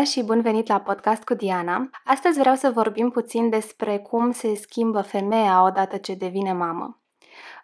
Bună 0.00 0.12
și 0.12 0.22
bun 0.22 0.40
venit 0.40 0.68
la 0.68 0.80
podcast 0.80 1.22
cu 1.22 1.34
Diana. 1.34 1.90
Astăzi 2.04 2.38
vreau 2.38 2.54
să 2.54 2.70
vorbim 2.70 3.10
puțin 3.10 3.48
despre 3.48 3.98
cum 3.98 4.32
se 4.32 4.54
schimbă 4.54 5.00
femeia 5.00 5.62
odată 5.62 5.96
ce 5.96 6.14
devine 6.14 6.52
mamă. 6.52 7.02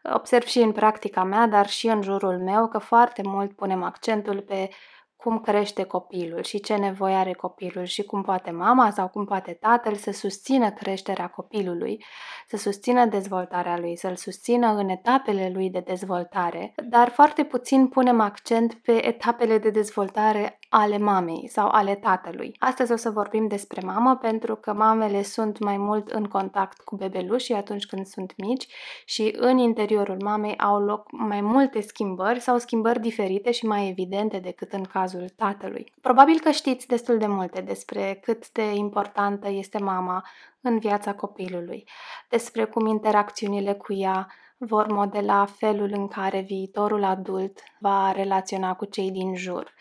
Observ 0.02 0.44
și 0.46 0.58
în 0.58 0.72
practica 0.72 1.24
mea, 1.24 1.46
dar 1.46 1.68
și 1.68 1.86
în 1.86 2.02
jurul 2.02 2.38
meu 2.38 2.68
că 2.68 2.78
foarte 2.78 3.22
mult 3.24 3.52
punem 3.52 3.82
accentul 3.82 4.40
pe 4.40 4.68
cum 5.16 5.40
crește 5.40 5.84
copilul 5.84 6.42
și 6.42 6.60
ce 6.60 6.74
nevoie 6.74 7.14
are 7.14 7.32
copilul 7.32 7.84
și 7.84 8.02
cum 8.02 8.22
poate 8.22 8.50
mama 8.50 8.90
sau 8.90 9.08
cum 9.08 9.24
poate 9.24 9.52
tatăl 9.52 9.94
să 9.94 10.12
susțină 10.12 10.70
creșterea 10.70 11.28
copilului, 11.28 12.04
să 12.48 12.56
susțină 12.56 13.06
dezvoltarea 13.06 13.78
lui, 13.78 13.96
să-l 13.96 14.16
susțină 14.16 14.66
în 14.66 14.88
etapele 14.88 15.50
lui 15.54 15.70
de 15.70 15.80
dezvoltare, 15.80 16.74
dar 16.88 17.08
foarte 17.08 17.44
puțin 17.44 17.86
punem 17.88 18.20
accent 18.20 18.74
pe 18.74 19.06
etapele 19.06 19.58
de 19.58 19.70
dezvoltare 19.70 20.58
ale 20.68 20.98
mamei 20.98 21.48
sau 21.48 21.68
ale 21.68 21.94
tatălui. 21.94 22.54
Astăzi 22.58 22.92
o 22.92 22.96
să 22.96 23.10
vorbim 23.10 23.46
despre 23.46 23.80
mamă 23.84 24.16
pentru 24.16 24.54
că 24.54 24.72
mamele 24.72 25.22
sunt 25.22 25.58
mai 25.58 25.76
mult 25.76 26.10
în 26.10 26.24
contact 26.24 26.80
cu 26.80 26.96
bebelușii 26.96 27.54
atunci 27.54 27.86
când 27.86 28.06
sunt 28.06 28.32
mici 28.36 28.66
și 29.04 29.34
în 29.38 29.58
interiorul 29.58 30.16
mamei 30.22 30.58
au 30.58 30.80
loc 30.80 31.10
mai 31.10 31.40
multe 31.40 31.80
schimbări 31.80 32.40
sau 32.40 32.58
schimbări 32.58 33.00
diferite 33.00 33.50
și 33.50 33.66
mai 33.66 33.88
evidente 33.88 34.38
decât 34.38 34.72
în 34.72 34.82
cazul 34.82 35.28
tatălui. 35.36 35.92
Probabil 36.00 36.40
că 36.40 36.50
știți 36.50 36.86
destul 36.86 37.18
de 37.18 37.26
multe 37.26 37.60
despre 37.60 38.18
cât 38.22 38.50
de 38.52 38.74
importantă 38.74 39.48
este 39.48 39.78
mama 39.78 40.24
în 40.60 40.78
viața 40.78 41.14
copilului, 41.14 41.88
despre 42.36 42.64
cum 42.64 42.86
interacțiunile 42.86 43.72
cu 43.72 43.92
ea 43.92 44.26
vor 44.58 44.86
modela 44.86 45.46
felul 45.58 45.90
în 45.92 46.08
care 46.08 46.40
viitorul 46.40 47.04
adult 47.04 47.58
va 47.78 48.12
relaționa 48.12 48.74
cu 48.74 48.84
cei 48.84 49.10
din 49.10 49.36
jur. 49.36 49.74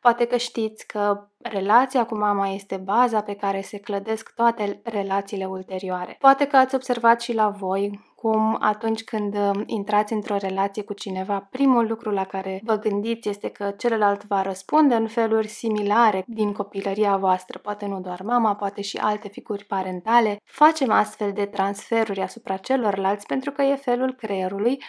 Poate 0.00 0.24
că 0.24 0.36
știți 0.36 0.86
că 0.86 1.28
relația 1.38 2.06
cu 2.06 2.16
mama 2.18 2.48
este 2.48 2.76
baza 2.76 3.20
pe 3.20 3.34
care 3.34 3.60
se 3.60 3.78
clădesc 3.78 4.32
toate 4.34 4.80
relațiile 4.84 5.44
ulterioare. 5.44 6.16
Poate 6.20 6.46
că 6.46 6.56
ați 6.56 6.74
observat 6.74 7.20
și 7.20 7.34
la 7.34 7.48
voi 7.48 8.09
cum 8.20 8.56
atunci 8.60 9.04
când 9.04 9.34
um, 9.36 9.62
intrați 9.66 10.12
într-o 10.12 10.36
relație 10.36 10.82
cu 10.82 10.92
cineva, 10.92 11.48
primul 11.50 11.86
lucru 11.86 12.10
la 12.10 12.24
care 12.24 12.60
vă 12.64 12.78
gândiți 12.78 13.28
este 13.28 13.48
că 13.48 13.70
celălalt 13.78 14.24
va 14.24 14.42
răspunde 14.42 14.94
în 14.94 15.08
feluri 15.08 15.48
similare 15.48 16.24
din 16.26 16.52
copilăria 16.52 17.16
voastră, 17.16 17.58
poate 17.58 17.86
nu 17.86 18.00
doar 18.00 18.22
mama, 18.22 18.54
poate 18.54 18.82
și 18.82 18.96
alte 18.96 19.28
figuri 19.28 19.64
parentale. 19.64 20.36
Facem 20.44 20.90
astfel 20.90 21.32
de 21.32 21.44
transferuri 21.44 22.20
asupra 22.20 22.56
celorlalți 22.56 23.26
pentru 23.26 23.50
că 23.50 23.62
e 23.62 23.76
felul 23.76 24.14
creierului 24.14 24.82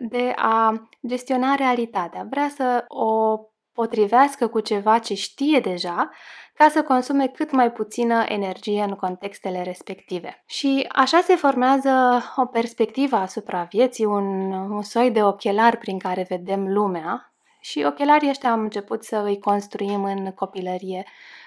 de 0.00 0.32
a 0.36 0.88
gestiona 1.06 1.54
realitatea. 1.54 2.26
Vrea 2.30 2.48
să 2.48 2.84
o 2.88 3.38
potrivească 3.72 4.46
cu 4.46 4.60
ceva 4.60 4.98
ce 4.98 5.14
știe 5.14 5.60
deja 5.60 6.10
ca 6.58 6.68
să 6.68 6.82
consume 6.82 7.28
cât 7.28 7.50
mai 7.50 7.72
puțină 7.72 8.24
energie 8.28 8.82
în 8.82 8.94
contextele 8.94 9.62
respective. 9.62 10.42
Și 10.46 10.86
așa 10.88 11.20
se 11.20 11.34
formează 11.34 12.22
o 12.36 12.44
perspectivă 12.46 13.16
asupra 13.16 13.62
vieții, 13.70 14.04
un, 14.04 14.52
un 14.52 14.82
soi 14.82 15.10
de 15.10 15.22
ochelar 15.22 15.76
prin 15.76 15.98
care 15.98 16.26
vedem 16.28 16.72
lumea 16.72 17.32
și 17.60 17.84
ochelarii 17.86 18.28
ăștia 18.28 18.50
am 18.50 18.60
început 18.60 19.04
să 19.04 19.22
îi 19.24 19.38
construim 19.38 20.04
în 20.04 20.32
copilărie, 20.32 21.04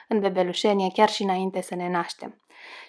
în 0.08 0.20
bebelușenie, 0.20 0.92
chiar 0.94 1.10
și 1.10 1.24
înainte 1.24 1.62
să 1.62 1.76
ne 1.76 1.90
naștem. 1.90 2.42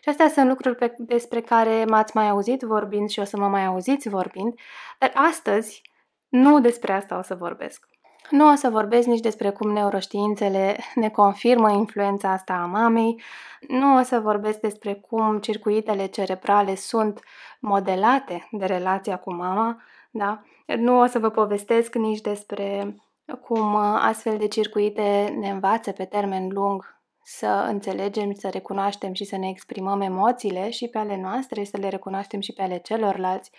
Și 0.02 0.08
astea 0.08 0.28
sunt 0.28 0.48
lucruri 0.48 0.76
pe, 0.76 0.94
despre 0.98 1.40
care 1.40 1.84
m-ați 1.84 2.16
mai 2.16 2.28
auzit 2.28 2.60
vorbind 2.60 3.08
și 3.08 3.18
o 3.18 3.24
să 3.24 3.36
mă 3.36 3.48
mai 3.48 3.64
auziți 3.64 4.08
vorbind, 4.08 4.54
dar 4.98 5.12
astăzi 5.14 5.82
nu 6.28 6.60
despre 6.60 6.92
asta 6.92 7.18
o 7.18 7.22
să 7.22 7.34
vorbesc. 7.34 7.91
Nu 8.32 8.50
o 8.50 8.54
să 8.54 8.68
vorbesc 8.68 9.06
nici 9.06 9.20
despre 9.20 9.50
cum 9.50 9.70
neuroștiințele 9.70 10.76
ne 10.94 11.08
confirmă 11.08 11.70
influența 11.70 12.30
asta 12.30 12.52
a 12.52 12.66
mamei, 12.66 13.22
nu 13.68 13.98
o 13.98 14.02
să 14.02 14.20
vorbesc 14.20 14.60
despre 14.60 14.94
cum 14.94 15.38
circuitele 15.38 16.06
cerebrale 16.06 16.74
sunt 16.74 17.20
modelate 17.60 18.48
de 18.50 18.64
relația 18.64 19.16
cu 19.16 19.32
mama, 19.34 19.82
da? 20.10 20.42
Nu 20.76 21.00
o 21.00 21.06
să 21.06 21.18
vă 21.18 21.30
povestesc 21.30 21.94
nici 21.94 22.20
despre 22.20 22.96
cum 23.40 23.76
astfel 23.76 24.38
de 24.38 24.48
circuite 24.48 25.36
ne 25.38 25.50
învață 25.50 25.92
pe 25.92 26.04
termen 26.04 26.48
lung 26.48 27.01
să 27.24 27.64
înțelegem, 27.68 28.32
să 28.32 28.48
recunoaștem 28.48 29.12
și 29.12 29.24
să 29.24 29.36
ne 29.36 29.48
exprimăm 29.48 30.00
emoțiile 30.00 30.70
și 30.70 30.88
pe 30.88 30.98
ale 30.98 31.20
noastre 31.20 31.62
și 31.62 31.70
să 31.70 31.76
le 31.76 31.88
recunoaștem 31.88 32.40
și 32.40 32.52
pe 32.52 32.62
ale 32.62 32.78
celorlalți, 32.78 33.50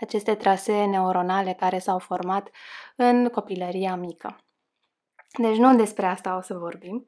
aceste 0.00 0.34
trasee 0.34 0.86
neuronale 0.86 1.52
care 1.52 1.78
s-au 1.78 1.98
format 1.98 2.50
în 2.96 3.28
copilăria 3.28 3.96
mică. 3.96 4.36
Deci 5.38 5.56
nu 5.56 5.76
despre 5.76 6.06
asta 6.06 6.36
o 6.36 6.40
să 6.40 6.54
vorbim. 6.54 7.06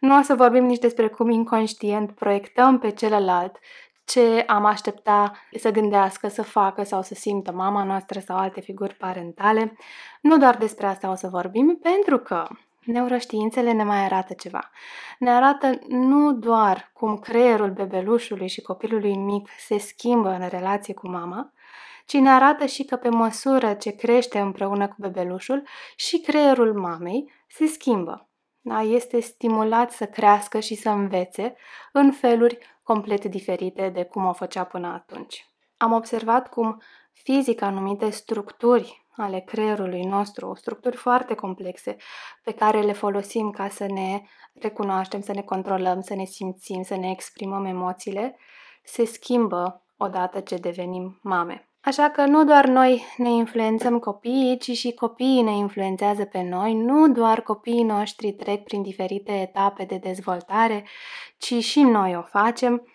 Nu 0.00 0.18
o 0.18 0.22
să 0.22 0.34
vorbim 0.34 0.64
nici 0.64 0.78
despre 0.78 1.08
cum 1.08 1.30
inconștient 1.30 2.12
proiectăm 2.12 2.78
pe 2.78 2.90
celălalt 2.90 3.58
ce 4.04 4.44
am 4.46 4.64
aștepta 4.64 5.32
să 5.58 5.70
gândească, 5.70 6.28
să 6.28 6.42
facă 6.42 6.82
sau 6.82 7.02
să 7.02 7.14
simtă 7.14 7.52
mama 7.52 7.84
noastră 7.84 8.20
sau 8.20 8.36
alte 8.36 8.60
figuri 8.60 8.94
parentale. 8.94 9.76
Nu 10.20 10.38
doar 10.38 10.56
despre 10.56 10.86
asta 10.86 11.10
o 11.10 11.14
să 11.14 11.28
vorbim, 11.28 11.78
pentru 11.82 12.18
că 12.18 12.46
Neuroștiințele 12.88 13.72
ne 13.72 13.82
mai 13.82 14.04
arată 14.04 14.34
ceva. 14.34 14.70
Ne 15.18 15.30
arată 15.30 15.78
nu 15.88 16.32
doar 16.32 16.90
cum 16.92 17.18
creierul 17.18 17.70
bebelușului 17.70 18.48
și 18.48 18.60
copilului 18.60 19.16
mic 19.16 19.48
se 19.58 19.78
schimbă 19.78 20.28
în 20.28 20.48
relație 20.48 20.94
cu 20.94 21.08
mama, 21.08 21.52
ci 22.06 22.14
ne 22.14 22.30
arată 22.30 22.66
și 22.66 22.84
că 22.84 22.96
pe 22.96 23.08
măsură 23.08 23.74
ce 23.74 23.90
crește 23.90 24.38
împreună 24.38 24.88
cu 24.88 24.94
bebelușul, 24.98 25.62
și 25.96 26.20
creierul 26.20 26.74
mamei 26.80 27.32
se 27.48 27.66
schimbă. 27.66 28.28
Da? 28.60 28.80
Este 28.80 29.20
stimulat 29.20 29.90
să 29.90 30.06
crească 30.06 30.60
și 30.60 30.74
să 30.74 30.88
învețe 30.88 31.54
în 31.92 32.12
feluri 32.12 32.58
complet 32.82 33.24
diferite 33.24 33.88
de 33.88 34.04
cum 34.04 34.24
o 34.24 34.32
făcea 34.32 34.64
până 34.64 34.86
atunci. 34.86 35.46
Am 35.76 35.92
observat 35.92 36.48
cum 36.48 36.82
fizic 37.12 37.62
anumite 37.62 38.10
structuri 38.10 39.06
ale 39.18 39.40
creierului 39.40 40.02
nostru, 40.02 40.54
structuri 40.54 40.96
foarte 40.96 41.34
complexe 41.34 41.96
pe 42.42 42.52
care 42.52 42.80
le 42.80 42.92
folosim 42.92 43.50
ca 43.50 43.68
să 43.68 43.86
ne 43.86 44.22
recunoaștem, 44.52 45.20
să 45.20 45.32
ne 45.32 45.42
controlăm, 45.42 46.00
să 46.00 46.14
ne 46.14 46.24
simțim, 46.24 46.82
să 46.82 46.96
ne 46.96 47.10
exprimăm 47.10 47.64
emoțiile, 47.64 48.36
se 48.82 49.04
schimbă 49.04 49.82
odată 49.96 50.40
ce 50.40 50.56
devenim 50.56 51.18
mame. 51.22 51.68
Așa 51.80 52.10
că 52.10 52.24
nu 52.24 52.44
doar 52.44 52.66
noi 52.66 53.04
ne 53.16 53.30
influențăm 53.30 53.98
copiii, 53.98 54.58
ci 54.58 54.70
și 54.70 54.92
copiii 54.92 55.42
ne 55.42 55.56
influențează 55.56 56.24
pe 56.24 56.42
noi, 56.42 56.74
nu 56.74 57.08
doar 57.12 57.40
copiii 57.40 57.82
noștri 57.82 58.32
trec 58.32 58.64
prin 58.64 58.82
diferite 58.82 59.32
etape 59.32 59.84
de 59.84 59.96
dezvoltare, 59.96 60.86
ci 61.38 61.54
și 61.64 61.82
noi 61.82 62.16
o 62.16 62.22
facem. 62.22 62.86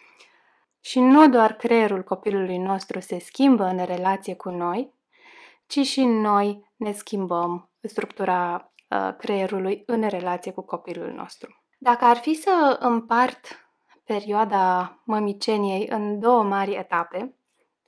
Și 0.81 0.99
nu 0.99 1.29
doar 1.29 1.53
creierul 1.53 2.03
copilului 2.03 2.57
nostru 2.57 2.99
se 2.99 3.19
schimbă 3.19 3.63
în 3.63 3.85
relație 3.85 4.35
cu 4.35 4.49
noi, 4.49 4.93
ci 5.67 5.79
și 5.79 6.03
noi 6.03 6.71
ne 6.75 6.91
schimbăm 6.91 7.71
structura 7.81 8.73
uh, 8.89 9.15
creierului 9.17 9.83
în 9.85 10.07
relație 10.07 10.51
cu 10.51 10.61
copilul 10.61 11.11
nostru. 11.11 11.63
Dacă 11.77 12.05
ar 12.05 12.17
fi 12.17 12.33
să 12.33 12.77
împart 12.79 13.67
perioada 14.03 15.01
mămiceniei 15.05 15.87
în 15.89 16.19
două 16.19 16.43
mari 16.43 16.73
etape, 16.73 17.35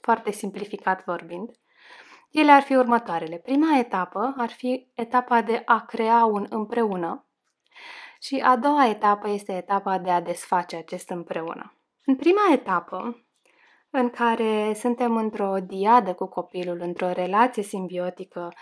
foarte 0.02 0.32
simplificat 0.32 1.04
vorbind, 1.04 1.52
ele 2.32 2.52
ar 2.52 2.62
fi 2.62 2.76
următoarele. 2.76 3.38
Prima 3.38 3.78
etapă 3.78 4.34
ar 4.38 4.50
fi 4.50 4.92
etapa 4.94 5.42
de 5.42 5.62
a 5.66 5.86
crea 5.86 6.26
un 6.26 6.46
împreună 6.50 7.28
și 8.20 8.42
a 8.46 8.56
doua 8.56 8.88
etapă 8.88 9.30
este 9.30 9.52
etapa 9.52 9.98
de 9.98 10.10
a 10.10 10.22
desface 10.22 10.76
acest 10.76 11.10
împreună. 11.10 11.74
În 12.06 12.16
prima 12.16 12.52
etapă, 12.52 13.25
în 13.96 14.10
care 14.10 14.74
suntem 14.74 15.16
într-o 15.16 15.56
diadă 15.68 16.14
cu 16.14 16.26
copilul, 16.26 16.80
într-o 16.82 17.12
relație 17.12 17.64
simbiotică 17.64 18.54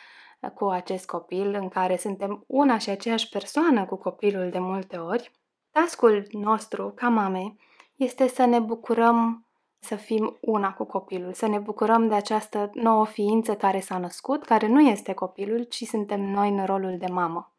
cu 0.55 0.65
acest 0.65 1.05
copil, 1.05 1.53
în 1.53 1.69
care 1.69 1.97
suntem 1.97 2.43
una 2.47 2.77
și 2.77 2.89
aceeași 2.89 3.29
persoană 3.29 3.85
cu 3.85 3.95
copilul 3.95 4.49
de 4.49 4.59
multe 4.59 4.97
ori, 4.97 5.31
tascul 5.71 6.27
nostru, 6.31 6.91
ca 6.95 7.09
mame, 7.09 7.55
este 7.95 8.27
să 8.27 8.45
ne 8.45 8.59
bucurăm 8.59 9.47
să 9.79 9.95
fim 9.95 10.37
una 10.41 10.73
cu 10.73 10.83
copilul, 10.83 11.33
să 11.33 11.47
ne 11.47 11.59
bucurăm 11.59 12.07
de 12.07 12.13
această 12.13 12.69
nouă 12.73 13.05
ființă 13.05 13.55
care 13.55 13.79
s-a 13.79 13.97
născut, 13.97 14.45
care 14.45 14.67
nu 14.67 14.81
este 14.81 15.13
copilul, 15.13 15.63
ci 15.63 15.83
suntem 15.83 16.21
noi 16.21 16.49
în 16.49 16.65
rolul 16.65 16.97
de 16.97 17.07
mamă. 17.11 17.55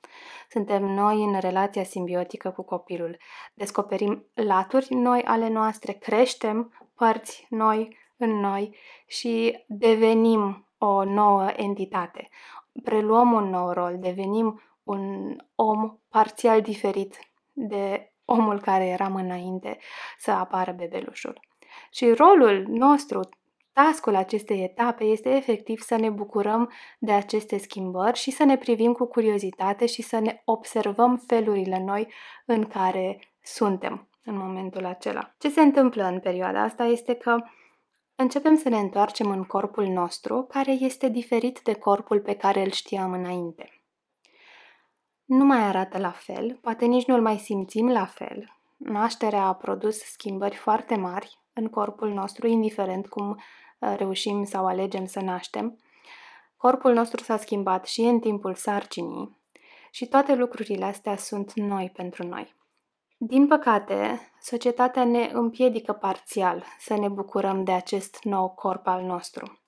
Suntem 0.48 0.84
noi 0.84 1.24
în 1.24 1.40
relația 1.40 1.84
simbiotică 1.84 2.50
cu 2.50 2.62
copilul. 2.62 3.16
Descoperim 3.54 4.26
laturi 4.34 4.94
noi 4.94 5.22
ale 5.22 5.48
noastre, 5.48 5.92
creștem 5.92 6.83
părți 6.94 7.46
noi 7.50 7.96
în 8.16 8.30
noi 8.30 8.76
și 9.06 9.64
devenim 9.68 10.68
o 10.78 11.04
nouă 11.04 11.48
entitate. 11.56 12.28
Preluăm 12.82 13.32
un 13.32 13.48
nou 13.48 13.72
rol, 13.72 13.98
devenim 13.98 14.60
un 14.82 15.36
om 15.54 15.98
parțial 16.08 16.60
diferit 16.62 17.18
de 17.52 18.12
omul 18.24 18.60
care 18.60 18.86
eram 18.86 19.14
înainte 19.14 19.78
să 20.18 20.30
apară 20.30 20.72
bebelușul. 20.72 21.40
Și 21.90 22.12
rolul 22.12 22.64
nostru, 22.68 23.20
tascul 23.72 24.14
acestei 24.14 24.62
etape 24.62 25.04
este 25.04 25.28
efectiv 25.28 25.80
să 25.80 25.96
ne 25.96 26.10
bucurăm 26.10 26.72
de 26.98 27.12
aceste 27.12 27.58
schimbări 27.58 28.18
și 28.18 28.30
să 28.30 28.44
ne 28.44 28.56
privim 28.56 28.92
cu 28.92 29.06
curiozitate 29.06 29.86
și 29.86 30.02
să 30.02 30.18
ne 30.18 30.42
observăm 30.44 31.16
felurile 31.26 31.78
noi 31.78 32.12
în 32.46 32.64
care 32.64 33.20
suntem 33.42 34.08
în 34.24 34.36
momentul 34.36 34.84
acela. 34.84 35.34
Ce 35.38 35.50
se 35.50 35.60
întâmplă 35.60 36.04
în 36.04 36.20
perioada 36.20 36.62
asta 36.62 36.84
este 36.84 37.14
că 37.14 37.36
începem 38.14 38.56
să 38.56 38.68
ne 38.68 38.78
întoarcem 38.78 39.30
în 39.30 39.44
corpul 39.44 39.86
nostru, 39.86 40.42
care 40.42 40.70
este 40.70 41.08
diferit 41.08 41.60
de 41.62 41.74
corpul 41.74 42.20
pe 42.20 42.34
care 42.34 42.64
îl 42.64 42.70
știam 42.70 43.12
înainte. 43.12 43.82
Nu 45.24 45.44
mai 45.44 45.62
arată 45.62 45.98
la 45.98 46.10
fel, 46.10 46.58
poate 46.60 46.84
nici 46.84 47.06
nu 47.06 47.14
îl 47.14 47.20
mai 47.20 47.38
simțim 47.38 47.90
la 47.90 48.04
fel. 48.04 48.56
Nașterea 48.76 49.44
a 49.44 49.54
produs 49.54 49.98
schimbări 49.98 50.56
foarte 50.56 50.96
mari 50.96 51.38
în 51.52 51.68
corpul 51.68 52.12
nostru, 52.12 52.46
indiferent 52.46 53.06
cum 53.06 53.30
uh, 53.30 53.94
reușim 53.96 54.44
sau 54.44 54.66
alegem 54.66 55.06
să 55.06 55.20
naștem. 55.20 55.78
Corpul 56.56 56.92
nostru 56.92 57.22
s-a 57.22 57.36
schimbat 57.36 57.86
și 57.86 58.00
în 58.00 58.20
timpul 58.20 58.54
sarcinii 58.54 59.42
și 59.90 60.06
toate 60.06 60.34
lucrurile 60.34 60.84
astea 60.84 61.16
sunt 61.16 61.52
noi 61.52 61.90
pentru 61.94 62.26
noi. 62.26 62.54
Din 63.26 63.46
păcate, 63.46 64.20
societatea 64.40 65.04
ne 65.04 65.30
împiedică 65.32 65.92
parțial 65.92 66.64
să 66.78 66.96
ne 66.96 67.08
bucurăm 67.08 67.64
de 67.64 67.72
acest 67.72 68.18
nou 68.22 68.48
corp 68.48 68.86
al 68.86 69.02
nostru. 69.02 69.60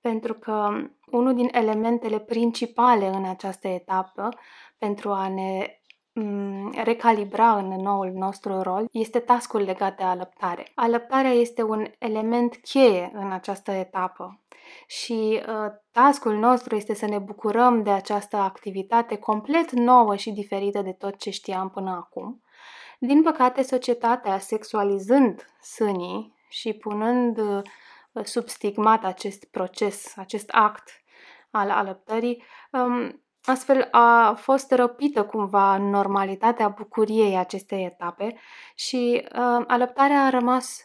Pentru 0.00 0.34
că 0.34 0.68
unul 1.10 1.34
din 1.34 1.48
elementele 1.52 2.18
principale 2.18 3.06
în 3.06 3.24
această 3.24 3.68
etapă 3.68 4.28
pentru 4.78 5.10
a 5.10 5.28
ne 5.28 5.80
mm, 6.12 6.72
recalibra 6.84 7.56
în 7.56 7.66
noul 7.66 8.10
nostru 8.14 8.60
rol 8.60 8.88
este 8.92 9.18
tascul 9.18 9.60
legat 9.60 9.96
de 9.96 10.02
alăptare. 10.02 10.72
Alăptarea 10.74 11.32
este 11.32 11.62
un 11.62 11.86
element 11.98 12.56
cheie 12.56 13.10
în 13.14 13.32
această 13.32 13.70
etapă 13.70 14.40
și 14.86 15.40
uh, 15.48 15.72
tascul 15.92 16.34
nostru 16.34 16.76
este 16.76 16.94
să 16.94 17.06
ne 17.06 17.18
bucurăm 17.18 17.82
de 17.82 17.90
această 17.90 18.36
activitate 18.36 19.16
complet 19.16 19.70
nouă 19.70 20.16
și 20.16 20.30
diferită 20.30 20.82
de 20.82 20.92
tot 20.92 21.16
ce 21.16 21.30
știam 21.30 21.70
până 21.70 21.90
acum. 21.90 22.40
Din 22.98 23.22
păcate, 23.22 23.62
societatea, 23.62 24.38
sexualizând 24.38 25.46
sânii 25.60 26.34
și 26.48 26.72
punând 26.72 27.38
uh, 27.38 27.62
sub 28.24 28.48
stigmat 28.48 29.04
acest 29.04 29.44
proces, 29.44 30.16
acest 30.16 30.48
act 30.50 30.90
al 31.50 31.70
alăptării, 31.70 32.42
um, 32.72 33.20
Astfel 33.46 33.88
a 33.90 34.34
fost 34.34 34.70
răpită 34.70 35.24
cumva 35.24 35.74
în 35.74 35.90
normalitatea 35.90 36.68
bucuriei 36.68 37.36
acestei 37.36 37.84
etape 37.84 38.36
și 38.74 39.22
uh, 39.24 39.64
alăptarea 39.66 40.24
a 40.24 40.30
rămas 40.30 40.84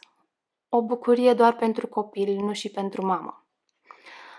o 0.70 0.82
bucurie 0.82 1.34
doar 1.34 1.54
pentru 1.54 1.88
copil, 1.88 2.36
nu 2.36 2.54
și 2.54 2.70
pentru 2.70 3.06
mamă. 3.06 3.46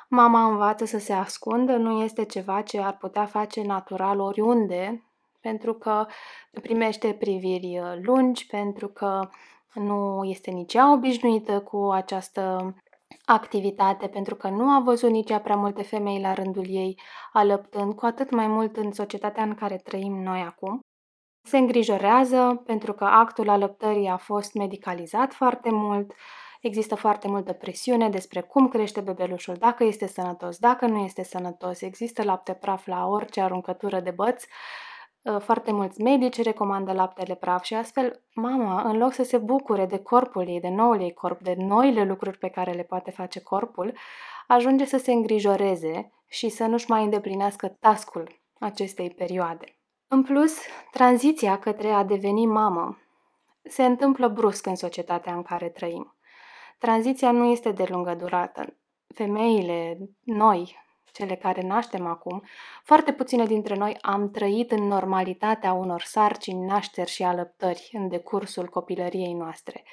Mama 0.08 0.46
învață 0.46 0.84
să 0.84 0.98
se 0.98 1.12
ascundă, 1.12 1.76
nu 1.76 2.02
este 2.02 2.24
ceva 2.24 2.60
ce 2.60 2.80
ar 2.80 2.96
putea 2.96 3.26
face 3.26 3.62
natural 3.62 4.20
oriunde, 4.20 5.02
pentru 5.42 5.74
că 5.74 6.06
primește 6.62 7.12
priviri 7.12 7.78
uh, 7.78 7.98
lungi, 8.02 8.46
pentru 8.46 8.88
că 8.88 9.28
nu 9.74 10.24
este 10.24 10.50
nici 10.50 10.74
ea 10.74 10.92
obișnuită 10.92 11.60
cu 11.60 11.90
această 11.92 12.74
activitate, 13.24 14.06
pentru 14.06 14.34
că 14.34 14.48
nu 14.48 14.70
a 14.70 14.80
văzut 14.80 15.10
nici 15.10 15.30
ea 15.30 15.40
prea 15.40 15.56
multe 15.56 15.82
femei 15.82 16.20
la 16.20 16.32
rândul 16.32 16.66
ei 16.68 17.00
alăptând, 17.32 17.94
cu 17.94 18.06
atât 18.06 18.30
mai 18.30 18.46
mult 18.46 18.76
în 18.76 18.92
societatea 18.92 19.42
în 19.42 19.54
care 19.54 19.76
trăim 19.76 20.22
noi 20.22 20.40
acum. 20.40 20.80
Se 21.48 21.58
îngrijorează 21.58 22.62
pentru 22.66 22.92
că 22.92 23.04
actul 23.04 23.48
alăptării 23.48 24.08
a 24.08 24.16
fost 24.16 24.54
medicalizat 24.54 25.32
foarte 25.32 25.70
mult, 25.70 26.12
există 26.60 26.94
foarte 26.94 27.28
multă 27.28 27.52
presiune 27.52 28.08
despre 28.08 28.40
cum 28.40 28.68
crește 28.68 29.00
bebelușul, 29.00 29.54
dacă 29.54 29.84
este 29.84 30.06
sănătos, 30.06 30.58
dacă 30.58 30.86
nu 30.86 30.98
este 30.98 31.22
sănătos, 31.22 31.80
există 31.80 32.22
lapte 32.22 32.52
praf 32.52 32.86
la 32.86 33.06
orice 33.06 33.40
aruncătură 33.40 34.00
de 34.00 34.10
băț. 34.10 34.42
Uh, 34.42 34.48
foarte 35.38 35.72
mulți 35.72 36.02
medici 36.02 36.42
recomandă 36.42 36.92
laptele 36.92 37.34
praf 37.34 37.62
și 37.62 37.74
astfel 37.74 38.22
mama, 38.34 38.82
în 38.82 38.98
loc 38.98 39.12
să 39.12 39.22
se 39.22 39.38
bucure 39.38 39.86
de 39.86 39.98
corpul 39.98 40.48
ei, 40.48 40.60
de 40.60 40.68
noul 40.68 41.00
ei 41.00 41.12
corp, 41.12 41.40
de 41.40 41.54
noile 41.58 42.04
lucruri 42.04 42.38
pe 42.38 42.48
care 42.48 42.72
le 42.72 42.82
poate 42.82 43.10
face 43.10 43.40
corpul, 43.40 43.96
ajunge 44.46 44.84
să 44.84 44.98
se 44.98 45.12
îngrijoreze 45.12 46.12
și 46.28 46.48
să 46.48 46.64
nu-și 46.64 46.90
mai 46.90 47.04
îndeplinească 47.04 47.68
tascul 47.68 48.40
acestei 48.58 49.10
perioade. 49.10 49.76
În 50.08 50.22
plus, 50.22 50.56
tranziția 50.90 51.58
către 51.58 51.88
a 51.88 52.04
deveni 52.04 52.46
mamă 52.46 52.98
se 53.62 53.84
întâmplă 53.84 54.28
brusc 54.28 54.66
în 54.66 54.74
societatea 54.74 55.34
în 55.34 55.42
care 55.42 55.68
trăim. 55.68 56.16
Tranziția 56.78 57.30
nu 57.30 57.44
este 57.44 57.70
de 57.70 57.86
lungă 57.88 58.14
durată. 58.14 58.76
Femeile, 59.14 59.98
noi, 60.24 60.76
cele 61.12 61.34
care 61.34 61.62
naștem 61.62 62.06
acum, 62.06 62.42
foarte 62.82 63.12
puține 63.12 63.44
dintre 63.44 63.74
noi 63.74 63.96
am 64.00 64.30
trăit 64.30 64.70
în 64.70 64.86
normalitatea 64.86 65.72
unor 65.72 66.02
sarcini, 66.02 66.66
nașteri 66.66 67.10
și 67.10 67.22
alăptări 67.22 67.90
în 67.92 68.08
decursul 68.08 68.66
copilăriei 68.66 69.32
noastre. 69.32 69.84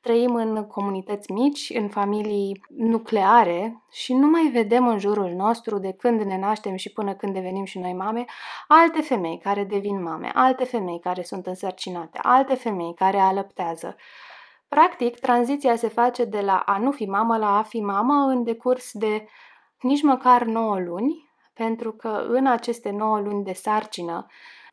Trăim 0.00 0.34
în 0.34 0.66
comunități 0.66 1.32
mici, 1.32 1.70
în 1.74 1.88
familii 1.88 2.60
nucleare 2.68 3.82
și 3.90 4.14
nu 4.14 4.26
mai 4.26 4.50
vedem 4.52 4.88
în 4.88 4.98
jurul 4.98 5.30
nostru 5.30 5.78
de 5.78 5.92
când 5.92 6.20
ne 6.20 6.38
naștem 6.38 6.76
și 6.76 6.92
până 6.92 7.14
când 7.14 7.32
devenim 7.32 7.64
și 7.64 7.78
noi 7.78 7.92
mame, 7.92 8.24
alte 8.68 9.00
femei 9.00 9.40
care 9.42 9.64
devin 9.64 10.02
mame, 10.02 10.30
alte 10.34 10.64
femei 10.64 11.00
care 11.00 11.22
sunt 11.22 11.46
însărcinate, 11.46 12.18
alte 12.22 12.54
femei 12.54 12.94
care 12.94 13.18
alăptează. 13.18 13.96
Practic, 14.68 15.18
tranziția 15.18 15.76
se 15.76 15.88
face 15.88 16.24
de 16.24 16.40
la 16.40 16.56
a 16.56 16.78
nu 16.78 16.90
fi 16.90 17.04
mamă 17.04 17.36
la 17.36 17.58
a 17.58 17.62
fi 17.62 17.80
mamă 17.80 18.14
în 18.14 18.44
decurs 18.44 18.90
de 18.92 19.26
nici 19.80 20.02
măcar 20.02 20.42
9 20.42 20.78
luni, 20.78 21.30
pentru 21.52 21.92
că 21.92 22.26
în 22.28 22.46
aceste 22.46 22.90
9 22.90 23.20
luni 23.20 23.44
de 23.44 23.52
sarcină, 23.52 24.26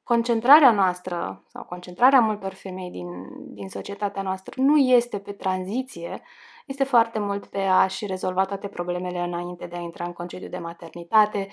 concentrarea 0.04 0.72
noastră 0.72 1.44
sau 1.48 1.64
concentrarea 1.64 2.20
multor 2.20 2.54
femei 2.54 2.92
din, 2.92 3.08
din 3.54 3.70
societatea 3.70 4.22
noastră 4.22 4.62
nu 4.62 4.78
este 4.78 5.20
pe 5.20 5.32
tranziție, 5.32 6.22
este 6.66 6.84
foarte 6.84 7.20
mult 7.20 7.46
pe 7.46 7.60
a-și 7.60 8.06
rezolva 8.06 8.46
toate 8.46 8.68
problemele 8.68 9.20
înainte 9.20 9.66
de 9.66 9.76
a 9.76 9.80
intra 9.80 10.06
în 10.06 10.14
concediu 10.14 10.48
de 10.48 10.58
maternitate, 10.58 11.48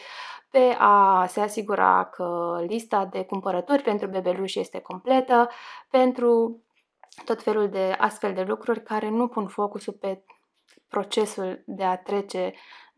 pe 0.50 0.76
a 0.78 1.26
se 1.28 1.40
asigura 1.40 2.04
că 2.04 2.58
lista 2.66 3.04
de 3.04 3.24
cumpărături 3.24 3.82
pentru 3.82 4.08
bebeluși 4.08 4.58
este 4.58 4.80
completă, 4.80 5.48
pentru 5.90 6.62
tot 7.24 7.42
felul 7.42 7.68
de 7.68 7.96
astfel 7.98 8.34
de 8.34 8.42
lucruri 8.42 8.82
care 8.82 9.08
nu 9.08 9.28
pun 9.28 9.46
focusul 9.46 9.92
pe 9.92 10.24
procesul 10.88 11.62
de 11.66 11.84
a 11.84 11.96
trece 11.96 12.52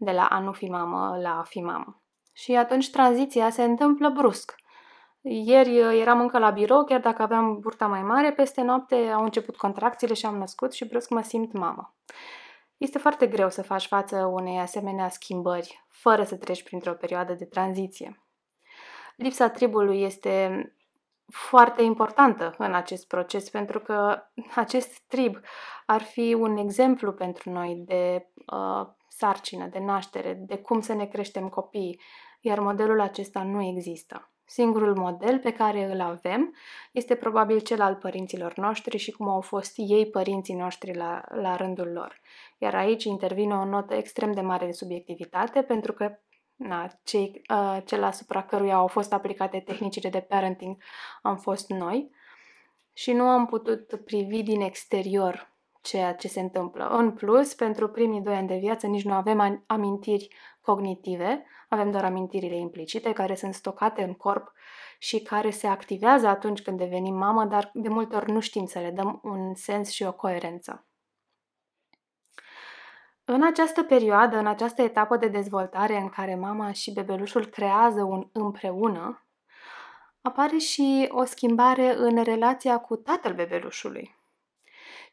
de 0.05 0.11
la 0.11 0.27
a 0.27 0.39
nu 0.39 0.53
fi 0.53 0.69
mamă 0.69 1.19
la 1.21 1.39
a 1.39 1.43
fi 1.43 1.61
mamă. 1.61 2.03
Și 2.33 2.55
atunci 2.55 2.91
tranziția 2.91 3.51
se 3.51 3.65
întâmplă 3.65 4.09
brusc. 4.09 4.55
Ieri 5.21 5.81
uh, 5.81 6.01
eram 6.01 6.21
încă 6.21 6.39
la 6.39 6.51
birou, 6.51 6.85
chiar 6.85 7.01
dacă 7.01 7.23
aveam 7.23 7.59
burta 7.61 7.87
mai 7.87 8.03
mare, 8.03 8.33
peste 8.33 8.63
noapte 8.63 8.95
au 8.95 9.23
început 9.23 9.57
contracțiile 9.57 10.15
și 10.15 10.27
am 10.27 10.37
născut 10.37 10.73
și 10.73 10.85
brusc 10.85 11.11
mă 11.11 11.23
simt 11.23 11.53
mamă. 11.53 11.95
Este 12.77 12.99
foarte 12.99 13.27
greu 13.27 13.51
să 13.51 13.63
faci 13.63 13.87
față 13.87 14.17
unei 14.17 14.59
asemenea 14.59 15.09
schimbări, 15.09 15.85
fără 15.89 16.25
să 16.25 16.37
treci 16.37 16.63
printr-o 16.63 16.93
perioadă 16.93 17.33
de 17.33 17.45
tranziție. 17.45 18.25
Lipsa 19.17 19.49
tribului 19.49 20.03
este 20.03 20.69
foarte 21.27 21.83
importantă 21.83 22.55
în 22.59 22.75
acest 22.75 23.07
proces, 23.07 23.51
pentru 23.51 23.81
că 23.81 24.23
acest 24.55 24.99
trib 25.07 25.41
ar 25.87 26.03
fi 26.03 26.35
un 26.35 26.57
exemplu 26.57 27.13
pentru 27.13 27.51
noi 27.51 27.83
de 27.87 28.27
uh, 28.53 28.87
sarcină, 29.17 29.67
de 29.67 29.79
naștere, 29.79 30.33
de 30.33 30.57
cum 30.57 30.81
să 30.81 30.95
ne 30.95 31.07
creștem 31.07 31.49
copiii, 31.49 32.01
iar 32.41 32.59
modelul 32.59 33.01
acesta 33.01 33.43
nu 33.43 33.63
există. 33.63 34.29
Singurul 34.47 34.97
model 34.97 35.39
pe 35.39 35.53
care 35.53 35.93
îl 35.93 36.01
avem 36.01 36.55
este 36.93 37.15
probabil 37.15 37.61
cel 37.61 37.81
al 37.81 37.95
părinților 37.95 38.57
noștri 38.57 38.97
și 38.97 39.11
cum 39.11 39.29
au 39.29 39.41
fost 39.41 39.73
ei 39.77 40.11
părinții 40.11 40.55
noștri 40.55 40.97
la, 40.97 41.23
la 41.29 41.57
rândul 41.57 41.93
lor. 41.93 42.21
Iar 42.59 42.75
aici 42.75 43.05
intervine 43.05 43.55
o 43.55 43.65
notă 43.65 43.95
extrem 43.95 44.33
de 44.33 44.41
mare 44.41 44.67
de 44.67 44.73
subiectivitate 44.73 45.63
pentru 45.63 45.93
că 45.93 46.19
na, 46.57 46.91
cei, 47.05 47.43
uh, 47.51 47.79
cel 47.85 48.05
asupra 48.05 48.43
căruia 48.43 48.75
au 48.75 48.87
fost 48.87 49.13
aplicate 49.13 49.61
tehnicile 49.61 50.09
de 50.09 50.21
parenting 50.21 50.83
am 51.23 51.37
fost 51.37 51.69
noi 51.69 52.11
și 52.93 53.13
nu 53.13 53.25
am 53.25 53.47
putut 53.47 54.01
privi 54.05 54.43
din 54.43 54.61
exterior 54.61 55.54
ceea 55.85 56.15
ce 56.15 56.29
se 56.29 56.41
întâmplă. 56.41 56.87
În 56.87 57.13
plus, 57.13 57.55
pentru 57.55 57.89
primii 57.89 58.21
doi 58.21 58.35
ani 58.35 58.49
de 58.49 58.57
viață 58.57 58.87
nici 58.87 59.05
nu 59.05 59.13
avem 59.13 59.65
amintiri 59.67 60.29
cognitive, 60.61 61.45
avem 61.69 61.91
doar 61.91 62.05
amintirile 62.05 62.57
implicite 62.57 63.13
care 63.13 63.35
sunt 63.35 63.55
stocate 63.55 64.03
în 64.03 64.15
corp 64.15 64.53
și 64.99 65.23
care 65.23 65.51
se 65.51 65.67
activează 65.67 66.27
atunci 66.27 66.63
când 66.63 66.79
devenim 66.79 67.15
mamă, 67.15 67.45
dar 67.45 67.71
de 67.73 67.89
multe 67.89 68.17
ori 68.17 68.31
nu 68.31 68.41
știm 68.41 68.67
să 68.67 68.79
le 68.79 68.91
dăm 68.91 69.21
un 69.23 69.55
sens 69.55 69.91
și 69.91 70.03
o 70.03 70.13
coerență. 70.13 70.87
În 73.25 73.43
această 73.43 73.83
perioadă, 73.83 74.37
în 74.37 74.47
această 74.47 74.83
etapă 74.83 75.17
de 75.17 75.29
dezvoltare 75.29 75.97
în 75.97 76.09
care 76.09 76.35
mama 76.35 76.73
și 76.73 76.93
bebelușul 76.93 77.47
creează 77.47 78.03
un 78.03 78.29
împreună, 78.33 79.27
apare 80.21 80.57
și 80.57 81.09
o 81.11 81.25
schimbare 81.25 81.95
în 81.97 82.23
relația 82.23 82.79
cu 82.79 82.97
tatăl 82.97 83.35
bebelușului. 83.35 84.24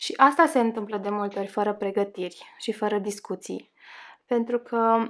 Și 0.02 0.14
asta 0.18 0.46
se 0.46 0.60
întâmplă 0.60 0.98
de 0.98 1.10
multe 1.10 1.40
ori 1.40 1.48
fără 1.48 1.74
pregătiri 1.74 2.44
și 2.58 2.72
fără 2.72 2.98
discuții. 2.98 3.72
Pentru 4.26 4.60
că 4.60 5.08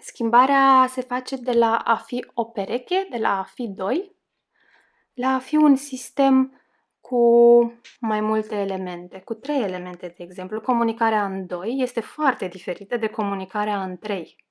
schimbarea 0.00 0.86
se 0.88 1.00
face 1.00 1.36
de 1.36 1.52
la 1.52 1.76
a 1.76 1.96
fi 1.96 2.26
o 2.34 2.44
pereche, 2.44 3.06
de 3.10 3.16
la 3.16 3.38
a 3.38 3.42
fi 3.42 3.68
doi, 3.68 4.16
la 5.14 5.28
a 5.28 5.38
fi 5.38 5.56
un 5.56 5.76
sistem 5.76 6.60
cu 7.00 7.22
mai 8.00 8.20
multe 8.20 8.54
elemente, 8.54 9.18
cu 9.18 9.34
trei 9.34 9.62
elemente, 9.62 10.14
de 10.16 10.22
exemplu. 10.22 10.60
Comunicarea 10.60 11.24
în 11.24 11.46
doi 11.46 11.76
este 11.78 12.00
foarte 12.00 12.48
diferită 12.48 12.96
de 12.96 13.06
comunicarea 13.06 13.82
în 13.82 13.96
trei. 13.96 14.44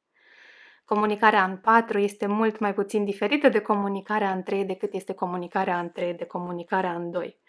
Comunicarea 0.86 1.44
în 1.44 1.58
patru 1.58 2.00
este 2.00 2.26
mult 2.26 2.60
mai 2.60 2.74
puțin 2.74 3.06
diferită 3.06 3.50
de 3.50 3.60
comunicarea 3.60 4.32
în 4.32 4.44
trei 4.44 4.66
decât 4.66 4.94
este 4.94 5.14
comunicarea 5.14 5.80
în 5.80 5.92
trei 5.92 6.14
de 6.14 6.26
comunicarea 6.26 6.96
în 6.96 7.12
doi. 7.12 7.40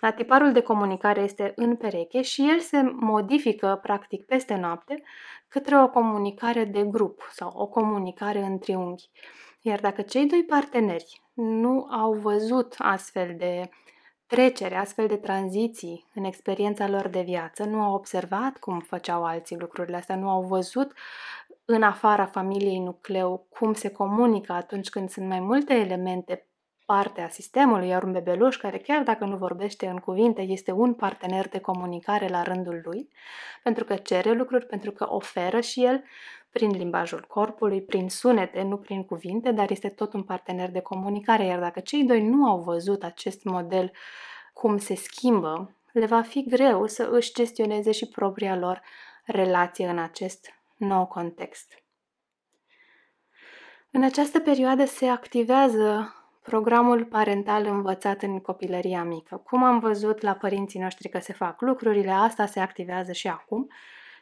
La 0.00 0.10
tiparul 0.10 0.52
de 0.52 0.60
comunicare 0.60 1.20
este 1.20 1.52
în 1.56 1.76
pereche 1.76 2.22
și 2.22 2.48
el 2.50 2.58
se 2.58 2.80
modifică 2.82 3.78
practic 3.82 4.24
peste 4.24 4.56
noapte 4.56 5.02
către 5.48 5.82
o 5.82 5.88
comunicare 5.88 6.64
de 6.64 6.84
grup 6.84 7.28
sau 7.32 7.52
o 7.54 7.66
comunicare 7.66 8.38
în 8.38 8.58
triunghi. 8.58 9.10
Iar 9.60 9.80
dacă 9.80 10.02
cei 10.02 10.26
doi 10.26 10.44
parteneri 10.44 11.22
nu 11.34 11.86
au 11.90 12.12
văzut 12.12 12.74
astfel 12.78 13.34
de 13.38 13.70
trecere, 14.26 14.76
astfel 14.76 15.06
de 15.06 15.16
tranziții 15.16 16.06
în 16.14 16.24
experiența 16.24 16.88
lor 16.88 17.08
de 17.08 17.22
viață, 17.22 17.64
nu 17.64 17.80
au 17.80 17.94
observat 17.94 18.56
cum 18.56 18.80
făceau 18.80 19.24
alții 19.24 19.58
lucrurile 19.58 19.96
astea, 19.96 20.16
nu 20.16 20.28
au 20.28 20.42
văzut 20.42 20.92
în 21.64 21.82
afara 21.82 22.26
familiei 22.26 22.78
nucleu 22.78 23.46
cum 23.48 23.74
se 23.74 23.90
comunică 23.90 24.52
atunci 24.52 24.88
când 24.88 25.10
sunt 25.10 25.26
mai 25.28 25.40
multe 25.40 25.74
elemente 25.74 26.47
parte 26.94 27.20
a 27.20 27.28
sistemului, 27.28 27.88
iar 27.88 28.02
un 28.02 28.12
bebeluș 28.12 28.56
care 28.56 28.78
chiar 28.78 29.02
dacă 29.02 29.24
nu 29.24 29.36
vorbește 29.36 29.86
în 29.86 29.98
cuvinte 29.98 30.42
este 30.42 30.72
un 30.72 30.94
partener 30.94 31.48
de 31.48 31.58
comunicare 31.58 32.28
la 32.28 32.42
rândul 32.42 32.80
lui, 32.84 33.08
pentru 33.62 33.84
că 33.84 33.94
cere 33.94 34.32
lucruri, 34.32 34.66
pentru 34.66 34.90
că 34.90 35.06
oferă 35.08 35.60
și 35.60 35.84
el 35.84 36.04
prin 36.50 36.70
limbajul 36.70 37.24
corpului, 37.28 37.82
prin 37.82 38.08
sunete, 38.08 38.62
nu 38.62 38.76
prin 38.76 39.04
cuvinte, 39.04 39.50
dar 39.50 39.70
este 39.70 39.88
tot 39.88 40.12
un 40.12 40.22
partener 40.22 40.70
de 40.70 40.80
comunicare, 40.80 41.44
iar 41.44 41.60
dacă 41.60 41.80
cei 41.80 42.04
doi 42.04 42.22
nu 42.22 42.48
au 42.48 42.60
văzut 42.60 43.02
acest 43.02 43.44
model 43.44 43.92
cum 44.52 44.78
se 44.78 44.94
schimbă, 44.94 45.76
le 45.92 46.06
va 46.06 46.22
fi 46.22 46.44
greu 46.48 46.86
să 46.86 47.08
își 47.10 47.32
gestioneze 47.34 47.92
și 47.92 48.08
propria 48.08 48.56
lor 48.56 48.82
relație 49.24 49.88
în 49.88 49.98
acest 49.98 50.48
nou 50.76 51.06
context. 51.06 51.82
În 53.90 54.02
această 54.02 54.40
perioadă 54.40 54.84
se 54.84 55.06
activează 55.06 56.12
programul 56.48 57.04
parental 57.04 57.64
învățat 57.64 58.22
în 58.22 58.40
copilăria 58.40 59.04
mică. 59.04 59.36
Cum 59.36 59.62
am 59.62 59.78
văzut 59.78 60.20
la 60.20 60.32
părinții 60.32 60.80
noștri 60.80 61.08
că 61.08 61.18
se 61.18 61.32
fac 61.32 61.60
lucrurile, 61.60 62.10
asta 62.10 62.46
se 62.46 62.60
activează 62.60 63.12
și 63.12 63.28
acum 63.28 63.68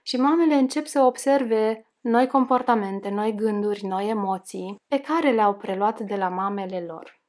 și 0.02 0.16
mamele 0.16 0.54
încep 0.54 0.86
să 0.86 1.00
observe 1.00 1.86
noi 2.00 2.26
comportamente, 2.26 3.08
noi 3.08 3.34
gânduri, 3.34 3.84
noi 3.84 4.08
emoții 4.08 4.76
pe 4.88 5.00
care 5.00 5.30
le-au 5.30 5.54
preluat 5.54 6.00
de 6.00 6.16
la 6.16 6.28
mamele 6.28 6.80
lor. 6.80 7.20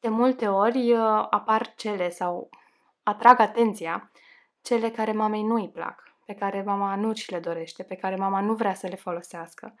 De 0.00 0.08
multe 0.08 0.48
ori 0.48 0.92
uh, 0.92 1.26
apar 1.30 1.74
cele 1.74 2.10
sau 2.10 2.48
atrag 3.02 3.40
atenția 3.40 4.10
cele 4.62 4.90
care 4.90 5.12
mamei 5.12 5.42
nu 5.42 5.54
îi 5.54 5.70
plac, 5.70 6.02
pe 6.24 6.34
care 6.34 6.62
mama 6.62 6.96
nu 6.96 7.14
și 7.14 7.30
le 7.30 7.38
dorește, 7.38 7.82
pe 7.82 7.94
care 7.94 8.16
mama 8.16 8.40
nu 8.40 8.54
vrea 8.54 8.74
să 8.74 8.86
le 8.86 8.96
folosească. 8.96 9.74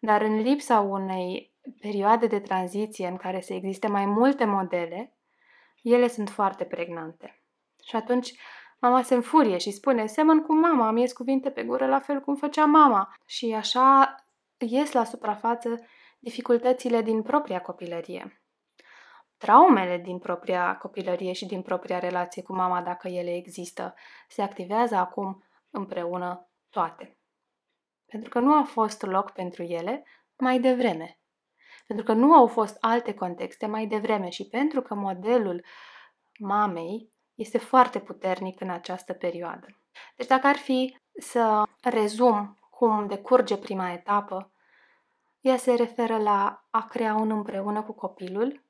Dar 0.00 0.22
în 0.22 0.36
lipsa 0.36 0.80
unei 0.80 1.54
perioade 1.80 2.26
de 2.26 2.40
tranziție 2.40 3.06
în 3.06 3.16
care 3.16 3.40
să 3.40 3.54
existe 3.54 3.86
mai 3.86 4.06
multe 4.06 4.44
modele, 4.44 5.16
ele 5.82 6.08
sunt 6.08 6.30
foarte 6.30 6.64
pregnante. 6.64 7.42
Și 7.84 7.96
atunci 7.96 8.32
mama 8.78 9.02
se 9.02 9.14
înfurie 9.14 9.58
și 9.58 9.70
spune, 9.70 10.06
semăn 10.06 10.42
cu 10.42 10.54
mama, 10.54 10.86
am 10.86 10.96
ies 10.96 11.12
cuvinte 11.12 11.50
pe 11.50 11.64
gură 11.64 11.86
la 11.86 12.00
fel 12.00 12.20
cum 12.20 12.34
făcea 12.34 12.64
mama. 12.64 13.14
Și 13.26 13.52
așa 13.52 14.14
ies 14.58 14.92
la 14.92 15.04
suprafață 15.04 15.80
dificultățile 16.18 17.02
din 17.02 17.22
propria 17.22 17.60
copilărie. 17.60 18.42
Traumele 19.36 19.98
din 19.98 20.18
propria 20.18 20.76
copilărie 20.76 21.32
și 21.32 21.46
din 21.46 21.62
propria 21.62 21.98
relație 21.98 22.42
cu 22.42 22.54
mama, 22.54 22.82
dacă 22.82 23.08
ele 23.08 23.34
există, 23.34 23.94
se 24.28 24.42
activează 24.42 24.94
acum 24.94 25.44
împreună 25.70 26.50
toate. 26.70 27.18
Pentru 28.06 28.28
că 28.28 28.38
nu 28.38 28.54
a 28.54 28.62
fost 28.62 29.02
loc 29.02 29.30
pentru 29.30 29.62
ele 29.62 30.04
mai 30.36 30.60
devreme. 30.60 31.20
Pentru 31.86 32.04
că 32.04 32.12
nu 32.12 32.32
au 32.32 32.46
fost 32.46 32.76
alte 32.80 33.14
contexte 33.14 33.66
mai 33.66 33.86
devreme 33.86 34.28
și 34.28 34.48
pentru 34.48 34.82
că 34.82 34.94
modelul 34.94 35.64
mamei 36.38 37.10
este 37.34 37.58
foarte 37.58 37.98
puternic 37.98 38.60
în 38.60 38.70
această 38.70 39.12
perioadă. 39.12 39.66
Deci 40.16 40.26
dacă 40.26 40.46
ar 40.46 40.56
fi 40.56 40.96
să 41.18 41.62
rezum 41.82 42.58
cum 42.70 43.06
decurge 43.06 43.56
prima 43.56 43.92
etapă, 43.92 44.50
ea 45.40 45.56
se 45.56 45.74
referă 45.74 46.16
la 46.16 46.66
a 46.70 46.86
crea 46.86 47.14
un 47.14 47.30
împreună 47.30 47.82
cu 47.82 47.92
copilul, 47.92 48.64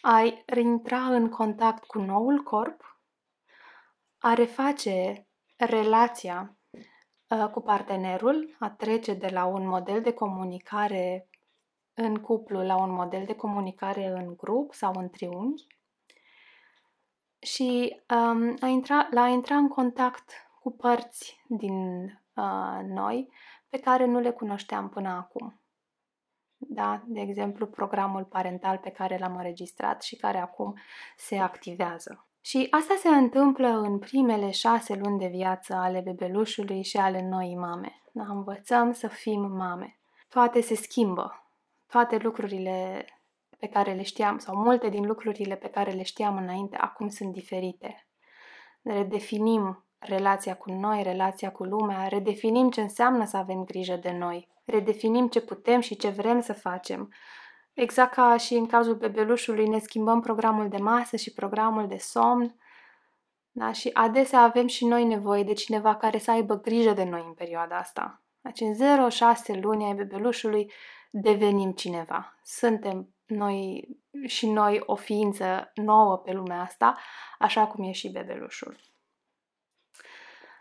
a 0.00 0.22
reintra 0.46 0.98
în 0.98 1.28
contact 1.28 1.84
cu 1.84 1.98
noul 1.98 2.42
corp, 2.42 2.98
a 4.18 4.34
reface 4.34 5.26
relația 5.56 6.56
uh, 7.28 7.48
cu 7.50 7.60
partenerul, 7.60 8.56
a 8.58 8.70
trece 8.70 9.14
de 9.14 9.28
la 9.28 9.44
un 9.44 9.66
model 9.66 10.02
de 10.02 10.12
comunicare 10.12 11.28
în 11.96 12.16
cuplu 12.16 12.62
la 12.62 12.76
un 12.76 12.90
model 12.90 13.24
de 13.24 13.34
comunicare 13.34 14.06
în 14.06 14.34
grup 14.36 14.74
sau 14.74 14.92
în 14.96 15.08
triunghi 15.08 15.66
și 17.38 18.00
um, 18.10 18.56
a 18.60 18.66
intra, 18.66 19.08
la 19.10 19.22
a 19.22 19.28
intra 19.28 19.56
în 19.56 19.68
contact 19.68 20.30
cu 20.60 20.70
părți 20.70 21.44
din 21.48 22.04
uh, 22.34 22.80
noi 22.84 23.32
pe 23.68 23.78
care 23.78 24.04
nu 24.04 24.18
le 24.18 24.30
cunoșteam 24.30 24.88
până 24.88 25.08
acum. 25.08 25.60
Da? 26.56 27.02
De 27.06 27.20
exemplu, 27.20 27.66
programul 27.66 28.24
parental 28.24 28.78
pe 28.78 28.90
care 28.90 29.18
l-am 29.18 29.36
înregistrat 29.36 30.02
și 30.02 30.16
care 30.16 30.38
acum 30.38 30.74
se 31.16 31.38
activează. 31.38 32.26
Și 32.40 32.66
asta 32.70 32.94
se 32.98 33.08
întâmplă 33.08 33.68
în 33.68 33.98
primele 33.98 34.50
șase 34.50 34.94
luni 34.94 35.18
de 35.18 35.26
viață 35.26 35.74
ale 35.74 36.00
bebelușului 36.00 36.82
și 36.82 36.96
ale 36.96 37.28
noii 37.28 37.56
mame. 37.56 38.02
Da? 38.12 38.24
Învățăm 38.24 38.92
să 38.92 39.08
fim 39.08 39.40
mame. 39.40 39.98
Toate 40.28 40.60
se 40.60 40.74
schimbă 40.74 41.45
toate 41.86 42.16
lucrurile 42.16 43.04
pe 43.58 43.66
care 43.66 43.92
le 43.92 44.02
știam 44.02 44.38
sau 44.38 44.56
multe 44.56 44.88
din 44.88 45.06
lucrurile 45.06 45.54
pe 45.54 45.68
care 45.68 45.90
le 45.90 46.02
știam 46.02 46.36
înainte 46.36 46.76
acum 46.76 47.08
sunt 47.08 47.32
diferite. 47.32 48.06
Redefinim 48.82 49.84
relația 49.98 50.56
cu 50.56 50.72
noi, 50.72 51.02
relația 51.02 51.52
cu 51.52 51.64
lumea, 51.64 52.08
redefinim 52.08 52.70
ce 52.70 52.80
înseamnă 52.80 53.24
să 53.24 53.36
avem 53.36 53.64
grijă 53.64 53.96
de 53.96 54.10
noi, 54.10 54.48
redefinim 54.64 55.28
ce 55.28 55.40
putem 55.40 55.80
și 55.80 55.96
ce 55.96 56.08
vrem 56.08 56.40
să 56.40 56.52
facem. 56.52 57.12
Exact 57.72 58.12
ca 58.14 58.36
și 58.36 58.54
în 58.54 58.66
cazul 58.66 58.94
bebelușului, 58.94 59.68
ne 59.68 59.78
schimbăm 59.78 60.20
programul 60.20 60.68
de 60.68 60.76
masă 60.76 61.16
și 61.16 61.32
programul 61.32 61.86
de 61.86 61.96
somn. 61.96 62.56
Da? 63.50 63.72
Și 63.72 63.90
adesea 63.92 64.40
avem 64.40 64.66
și 64.66 64.86
noi 64.86 65.04
nevoie 65.04 65.42
de 65.42 65.52
cineva 65.52 65.96
care 65.96 66.18
să 66.18 66.30
aibă 66.30 66.60
grijă 66.60 66.92
de 66.92 67.04
noi 67.04 67.24
în 67.26 67.32
perioada 67.32 67.76
asta. 67.76 68.22
Deci 68.40 68.60
în 68.60 68.74
0-6 68.74 69.60
luni 69.60 69.84
ai 69.84 69.94
bebelușului 69.94 70.72
devenim 71.10 71.72
cineva. 71.72 72.38
Suntem 72.42 73.14
noi 73.26 73.88
și 74.26 74.50
noi 74.50 74.82
o 74.86 74.94
ființă 74.94 75.70
nouă 75.74 76.16
pe 76.16 76.32
lumea 76.32 76.60
asta, 76.60 76.98
așa 77.38 77.66
cum 77.66 77.84
e 77.84 77.92
și 77.92 78.10
bebelușul. 78.10 78.76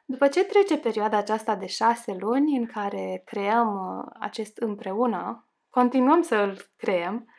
După 0.06 0.28
ce 0.28 0.44
trece 0.44 0.78
perioada 0.78 1.18
aceasta 1.18 1.56
de 1.56 1.66
șase 1.66 2.14
luni 2.14 2.58
în 2.58 2.66
care 2.66 3.22
creăm 3.26 3.74
uh, 3.74 4.16
acest 4.20 4.58
împreună, 4.58 5.48
continuăm 5.70 6.22
să 6.22 6.36
îl 6.36 6.58
creăm 6.76 7.30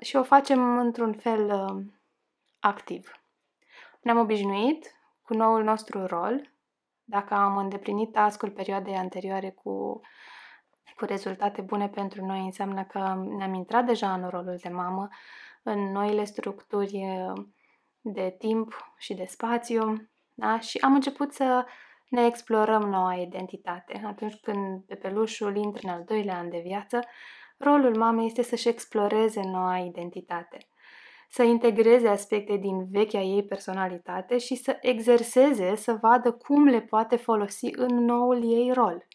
și 0.00 0.16
o 0.16 0.22
facem 0.22 0.78
într-un 0.78 1.12
fel 1.12 1.44
uh, 1.44 1.84
activ. 2.58 3.12
Ne-am 4.00 4.18
obișnuit 4.18 4.94
cu 5.22 5.34
noul 5.34 5.62
nostru 5.62 6.06
rol. 6.06 6.52
Dacă 7.04 7.34
am 7.34 7.56
îndeplinit 7.56 8.12
tascul 8.12 8.50
perioadei 8.50 8.94
anterioare 8.94 9.50
cu 9.50 10.00
cu 10.96 11.04
rezultate 11.04 11.60
bune 11.60 11.88
pentru 11.88 12.24
noi 12.24 12.40
înseamnă 12.40 12.84
că 12.84 13.24
ne-am 13.36 13.54
intrat 13.54 13.84
deja 13.84 14.12
în 14.12 14.28
rolul 14.28 14.58
de 14.62 14.68
mamă, 14.68 15.08
în 15.62 15.92
noile 15.92 16.24
structuri 16.24 17.04
de 18.00 18.34
timp 18.38 18.94
și 18.98 19.14
de 19.14 19.24
spațiu 19.28 20.08
da? 20.34 20.60
și 20.60 20.78
am 20.78 20.94
început 20.94 21.32
să 21.32 21.64
ne 22.08 22.24
explorăm 22.24 22.82
noua 22.82 23.14
identitate. 23.14 24.02
Atunci 24.06 24.34
când 24.34 24.84
bebelușul 24.84 25.56
intră 25.56 25.80
în 25.82 25.94
al 25.94 26.02
doilea 26.06 26.38
an 26.38 26.50
de 26.50 26.62
viață, 26.64 27.00
rolul 27.56 27.96
mamei 27.96 28.26
este 28.26 28.42
să-și 28.42 28.68
exploreze 28.68 29.40
noua 29.42 29.78
identitate, 29.78 30.58
să 31.30 31.42
integreze 31.42 32.08
aspecte 32.08 32.56
din 32.56 32.90
vechea 32.90 33.20
ei 33.20 33.44
personalitate 33.44 34.38
și 34.38 34.54
să 34.54 34.78
exerseze, 34.80 35.74
să 35.74 35.98
vadă 36.00 36.32
cum 36.32 36.64
le 36.64 36.80
poate 36.80 37.16
folosi 37.16 37.70
în 37.72 38.04
noul 38.04 38.52
ei 38.52 38.72
rol 38.72 39.06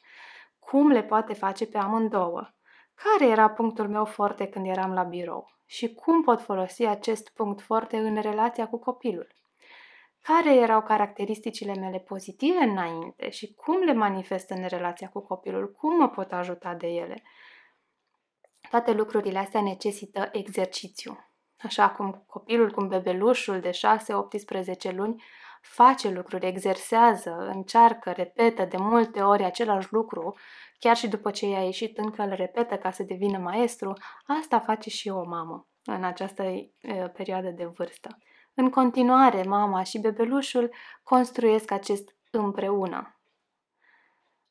cum 0.69 0.91
le 0.91 1.03
poate 1.03 1.33
face 1.33 1.65
pe 1.65 1.77
amândouă. 1.77 2.49
Care 2.93 3.31
era 3.31 3.49
punctul 3.49 3.89
meu 3.89 4.05
forte 4.05 4.47
când 4.47 4.67
eram 4.67 4.93
la 4.93 5.03
birou 5.03 5.57
și 5.65 5.93
cum 5.93 6.23
pot 6.23 6.41
folosi 6.41 6.85
acest 6.85 7.29
punct 7.29 7.61
forte 7.61 7.97
în 7.97 8.21
relația 8.21 8.67
cu 8.67 8.77
copilul? 8.77 9.27
Care 10.21 10.55
erau 10.55 10.81
caracteristicile 10.81 11.73
mele 11.73 11.99
pozitive 11.99 12.63
înainte 12.63 13.29
și 13.29 13.53
cum 13.53 13.83
le 13.83 13.93
manifest 13.93 14.49
în 14.49 14.65
relația 14.67 15.09
cu 15.09 15.19
copilul? 15.19 15.71
Cum 15.71 15.97
mă 15.97 16.09
pot 16.09 16.31
ajuta 16.31 16.73
de 16.73 16.88
ele? 16.88 17.23
Toate 18.69 18.91
lucrurile 18.91 19.39
astea 19.39 19.61
necesită 19.61 20.29
exercițiu. 20.31 21.17
așa 21.61 21.89
cum 21.89 22.23
copilul, 22.27 22.71
cum 22.71 22.88
bebelușul 22.88 23.59
de 23.59 23.69
6-18 24.91 24.95
luni 24.95 25.23
face 25.62 26.10
lucruri, 26.10 26.46
exersează, 26.46 27.51
încearcă, 27.54 28.12
repetă 28.12 28.66
de 28.66 28.78
multe 28.78 29.22
ori 29.22 29.44
același 29.44 29.94
lucru, 29.94 30.36
chiar 30.80 30.96
și 30.96 31.08
după 31.08 31.32
ce 31.32 31.48
i-a 31.48 31.63
ieșit 31.63 31.98
încă 31.98 32.22
îl 32.22 32.34
repetă 32.34 32.75
ca 32.75 32.92
să 32.92 33.04
devină 33.04 33.38
maestru, 33.38 33.94
asta 34.25 34.60
face 34.60 34.89
și 34.89 35.10
o 35.10 35.24
mamă 35.24 35.68
în 35.84 36.04
această 36.04 36.44
e, 36.44 36.68
perioadă 37.13 37.50
de 37.50 37.66
vârstă. 37.66 38.18
În 38.54 38.70
continuare, 38.70 39.44
mama 39.44 39.84
și 39.84 40.00
bebelușul 40.00 40.74
construiesc 41.04 41.72
acest 41.72 42.16
împreună. 42.32 43.20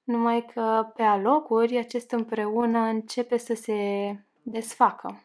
Numai 0.04 0.44
că 0.54 0.92
pe 0.94 1.02
alocuri 1.02 1.78
acest 1.78 2.10
împreună 2.10 2.78
începe 2.78 3.36
să 3.36 3.54
se 3.54 3.76
desfacă, 4.42 5.22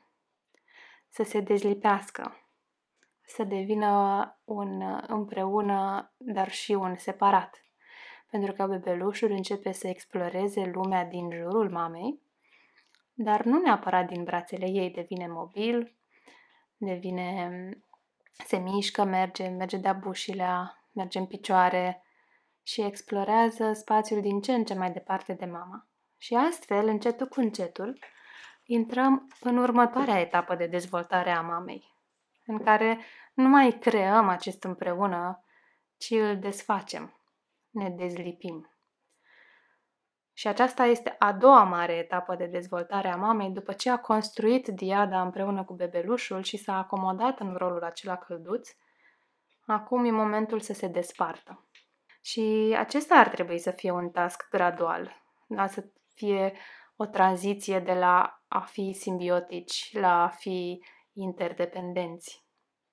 să 1.10 1.24
se 1.24 1.40
dezlipească, 1.40 2.43
să 3.26 3.44
devină 3.44 4.38
un 4.44 4.84
împreună, 5.08 6.12
dar 6.18 6.52
și 6.52 6.72
un 6.72 6.96
separat. 6.96 7.66
Pentru 8.30 8.54
că 8.54 8.66
bebelușul 8.68 9.32
începe 9.32 9.72
să 9.72 9.88
exploreze 9.88 10.72
lumea 10.74 11.06
din 11.06 11.32
jurul 11.32 11.70
mamei, 11.70 12.20
dar 13.14 13.44
nu 13.44 13.60
neapărat 13.60 14.08
din 14.08 14.24
brațele 14.24 14.70
ei, 14.70 14.90
devine 14.90 15.28
mobil, 15.28 15.96
devine 16.78 17.50
se 18.46 18.58
mișcă, 18.58 19.04
merge, 19.04 19.48
merge 19.48 19.78
de-a 19.78 19.94
bușilea, 19.94 20.84
merge 20.92 21.20
în 21.20 21.26
picioare 21.26 22.04
și 22.64 22.82
explorează 22.82 23.74
spațiul 23.74 24.22
din 24.22 24.42
ce 24.42 24.54
în 24.54 24.64
ce 24.64 24.74
mai 24.74 24.92
departe 24.92 25.34
de 25.34 25.46
mama. 25.46 25.88
Și 26.18 26.34
astfel, 26.34 26.88
încetul 26.88 27.28
cu 27.28 27.40
încetul, 27.40 28.00
intrăm 28.66 29.28
în 29.40 29.58
următoarea 29.58 30.20
etapă 30.20 30.56
de 30.56 30.68
dezvoltare 30.68 31.32
a 31.32 31.42
mamei, 31.42 31.93
în 32.46 32.64
care 32.64 33.00
nu 33.34 33.50
mai 33.50 33.78
creăm 33.80 34.28
acest 34.28 34.64
împreună, 34.64 35.44
ci 35.98 36.10
îl 36.12 36.38
desfacem, 36.40 37.14
ne 37.70 37.90
dezlipim. 37.90 38.68
Și 40.34 40.48
aceasta 40.48 40.84
este 40.84 41.16
a 41.20 41.34
doua 41.34 41.64
mare 41.64 41.94
etapă 41.94 42.36
de 42.36 42.46
dezvoltare 42.46 43.08
a 43.08 43.16
mamei 43.16 43.50
după 43.50 43.74
ce 43.74 43.90
a 43.90 43.98
construit 43.98 44.68
diada 44.68 45.22
împreună 45.22 45.64
cu 45.64 45.74
bebelușul 45.74 46.44
și 46.44 46.58
s-a 46.58 46.78
acomodat 46.78 47.40
în 47.40 47.56
rolul 47.56 47.84
acela 47.84 48.18
călduț. 48.18 48.70
Acum 49.66 50.06
e 50.06 50.12
momentul 50.12 50.60
să 50.60 50.74
se 50.74 50.88
despartă. 50.88 51.68
Și 52.22 52.76
acesta 52.78 53.16
ar 53.16 53.28
trebui 53.28 53.60
să 53.60 53.72
fie 53.72 53.92
un 53.92 54.10
task 54.10 54.50
gradual, 54.50 55.24
da? 55.48 55.68
să 55.68 55.86
fie 56.14 56.54
o 56.96 57.06
tranziție 57.06 57.80
de 57.80 57.94
la 57.94 58.44
a 58.48 58.60
fi 58.60 58.94
simbiotici 58.94 59.90
la 59.94 60.24
a 60.24 60.28
fi 60.28 60.84
interdependenți. 61.14 62.44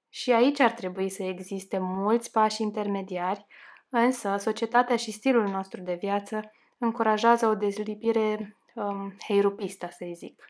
Și 0.08 0.32
aici 0.32 0.60
ar 0.60 0.72
trebui 0.72 1.08
să 1.08 1.22
existe 1.22 1.78
mulți 1.78 2.30
pași 2.30 2.62
intermediari, 2.62 3.46
însă 3.88 4.36
societatea 4.36 4.96
și 4.96 5.10
stilul 5.10 5.48
nostru 5.48 5.80
de 5.80 5.94
viață 5.94 6.50
încurajează 6.78 7.46
o 7.46 7.54
dezlipire 7.54 8.56
um, 8.74 9.16
heirupistă, 9.26 9.88
să 9.90 10.06
zic. 10.14 10.44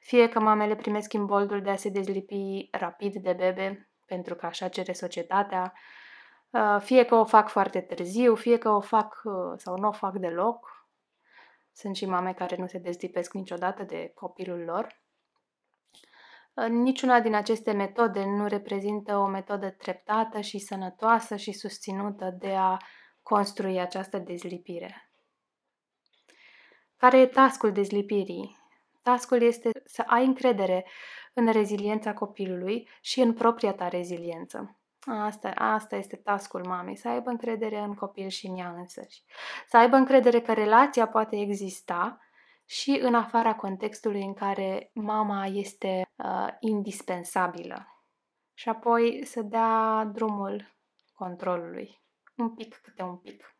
Fie 0.00 0.28
că 0.28 0.40
mamele 0.40 0.76
primesc 0.76 1.12
imboldul 1.12 1.62
de 1.62 1.70
a 1.70 1.76
se 1.76 1.88
dezlipi 1.88 2.68
rapid 2.70 3.14
de 3.14 3.32
bebe, 3.32 3.88
pentru 4.06 4.34
că 4.34 4.46
așa 4.46 4.68
cere 4.68 4.92
societatea, 4.92 5.72
uh, 6.50 6.76
fie 6.80 7.04
că 7.04 7.14
o 7.14 7.24
fac 7.24 7.48
foarte 7.48 7.80
târziu, 7.80 8.34
fie 8.34 8.58
că 8.58 8.70
o 8.70 8.80
fac 8.80 9.20
uh, 9.24 9.32
sau 9.56 9.76
nu 9.78 9.88
o 9.88 9.92
fac 9.92 10.16
deloc. 10.16 10.88
Sunt 11.72 11.96
și 11.96 12.06
mame 12.06 12.32
care 12.32 12.56
nu 12.56 12.66
se 12.66 12.78
dezlipesc 12.78 13.32
niciodată 13.32 13.82
de 13.82 14.12
copilul 14.14 14.64
lor. 14.64 15.02
Uh, 16.54 16.68
niciuna 16.68 17.20
din 17.20 17.34
aceste 17.34 17.72
metode 17.72 18.24
nu 18.24 18.46
reprezintă 18.46 19.16
o 19.16 19.26
metodă 19.26 19.70
treptată 19.70 20.40
și 20.40 20.58
sănătoasă 20.58 21.36
și 21.36 21.52
susținută 21.52 22.36
de 22.38 22.54
a 22.54 22.76
construi 23.22 23.80
această 23.80 24.18
dezlipire. 24.18 25.10
Care 26.96 27.20
e 27.20 27.26
tascul 27.26 27.72
dezlipirii? 27.72 28.58
Tascul 29.02 29.42
este 29.42 29.70
să 29.84 30.02
ai 30.06 30.24
încredere 30.24 30.86
în 31.32 31.52
reziliența 31.52 32.14
copilului 32.14 32.88
și 33.00 33.20
în 33.20 33.34
propria 33.34 33.72
ta 33.72 33.88
reziliență. 33.88 34.78
Asta, 35.06 35.48
asta 35.48 35.96
este 35.96 36.16
tascul 36.16 36.66
mamei, 36.66 36.96
să 36.96 37.08
aibă 37.08 37.30
încredere 37.30 37.78
în 37.78 37.94
copil 37.94 38.28
și 38.28 38.46
în 38.46 38.56
ea 38.56 38.74
însăși. 38.76 39.22
Să 39.68 39.76
aibă 39.76 39.96
încredere 39.96 40.40
că 40.40 40.52
relația 40.52 41.08
poate 41.08 41.36
exista 41.36 42.18
și 42.64 42.98
în 43.02 43.14
afara 43.14 43.54
contextului 43.54 44.22
în 44.22 44.34
care 44.34 44.90
mama 44.94 45.46
este 45.46 46.06
uh, 46.16 46.48
indispensabilă. 46.60 47.88
Și 48.54 48.68
apoi 48.68 49.24
să 49.24 49.42
dea 49.42 50.04
drumul 50.12 50.76
controlului, 51.12 52.02
un 52.36 52.54
pic 52.54 52.74
câte 52.74 53.02
un 53.02 53.16
pic. 53.16 53.56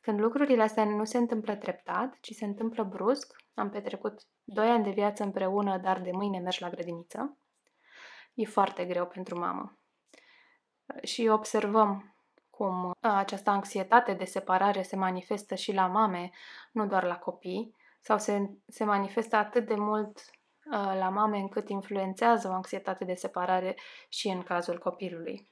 Când 0.00 0.20
lucrurile 0.20 0.62
astea 0.62 0.84
nu 0.84 1.04
se 1.04 1.18
întâmplă 1.18 1.56
treptat, 1.56 2.18
ci 2.20 2.32
se 2.32 2.44
întâmplă 2.44 2.84
brusc, 2.84 3.36
am 3.54 3.70
petrecut 3.70 4.20
doi 4.44 4.68
ani 4.68 4.84
de 4.84 4.90
viață 4.90 5.22
împreună, 5.22 5.78
dar 5.78 6.00
de 6.00 6.10
mâine 6.10 6.38
mergi 6.38 6.62
la 6.62 6.70
grădiniță, 6.70 7.38
e 8.34 8.44
foarte 8.44 8.84
greu 8.84 9.06
pentru 9.06 9.38
mamă. 9.38 9.78
Și 11.02 11.28
observăm 11.28 12.16
cum 12.50 12.92
această 13.00 13.50
anxietate 13.50 14.12
de 14.12 14.24
separare 14.24 14.82
se 14.82 14.96
manifestă 14.96 15.54
și 15.54 15.72
la 15.72 15.86
mame, 15.86 16.30
nu 16.72 16.86
doar 16.86 17.04
la 17.04 17.18
copii, 17.18 17.74
sau 18.06 18.18
se, 18.18 18.50
se 18.66 18.84
manifestă 18.84 19.36
atât 19.36 19.66
de 19.66 19.74
mult 19.74 20.30
la 20.98 21.08
mame 21.08 21.38
încât 21.38 21.68
influențează 21.68 22.48
o 22.48 22.52
anxietate 22.52 23.04
de 23.04 23.14
separare 23.14 23.76
și 24.08 24.28
în 24.28 24.42
cazul 24.42 24.78
copilului. 24.78 25.50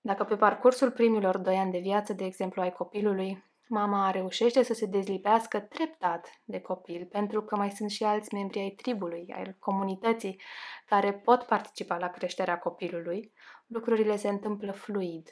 Dacă 0.00 0.24
pe 0.24 0.36
parcursul 0.36 0.90
primilor 0.90 1.38
doi 1.38 1.56
ani 1.56 1.70
de 1.70 1.78
viață, 1.78 2.12
de 2.12 2.24
exemplu, 2.24 2.62
ai 2.62 2.72
copilului, 2.72 3.44
mama 3.68 4.10
reușește 4.10 4.62
să 4.62 4.74
se 4.74 4.86
dezlipească 4.86 5.60
treptat 5.60 6.40
de 6.44 6.60
copil, 6.60 7.06
pentru 7.06 7.42
că 7.42 7.56
mai 7.56 7.70
sunt 7.70 7.90
și 7.90 8.04
alți 8.04 8.34
membri 8.34 8.58
ai 8.58 8.70
tribului, 8.70 9.32
ai 9.36 9.56
comunității, 9.58 10.40
care 10.86 11.12
pot 11.12 11.42
participa 11.42 11.96
la 11.96 12.08
creșterea 12.08 12.58
copilului, 12.58 13.32
lucrurile 13.66 14.16
se 14.16 14.28
întâmplă 14.28 14.72
fluid. 14.72 15.30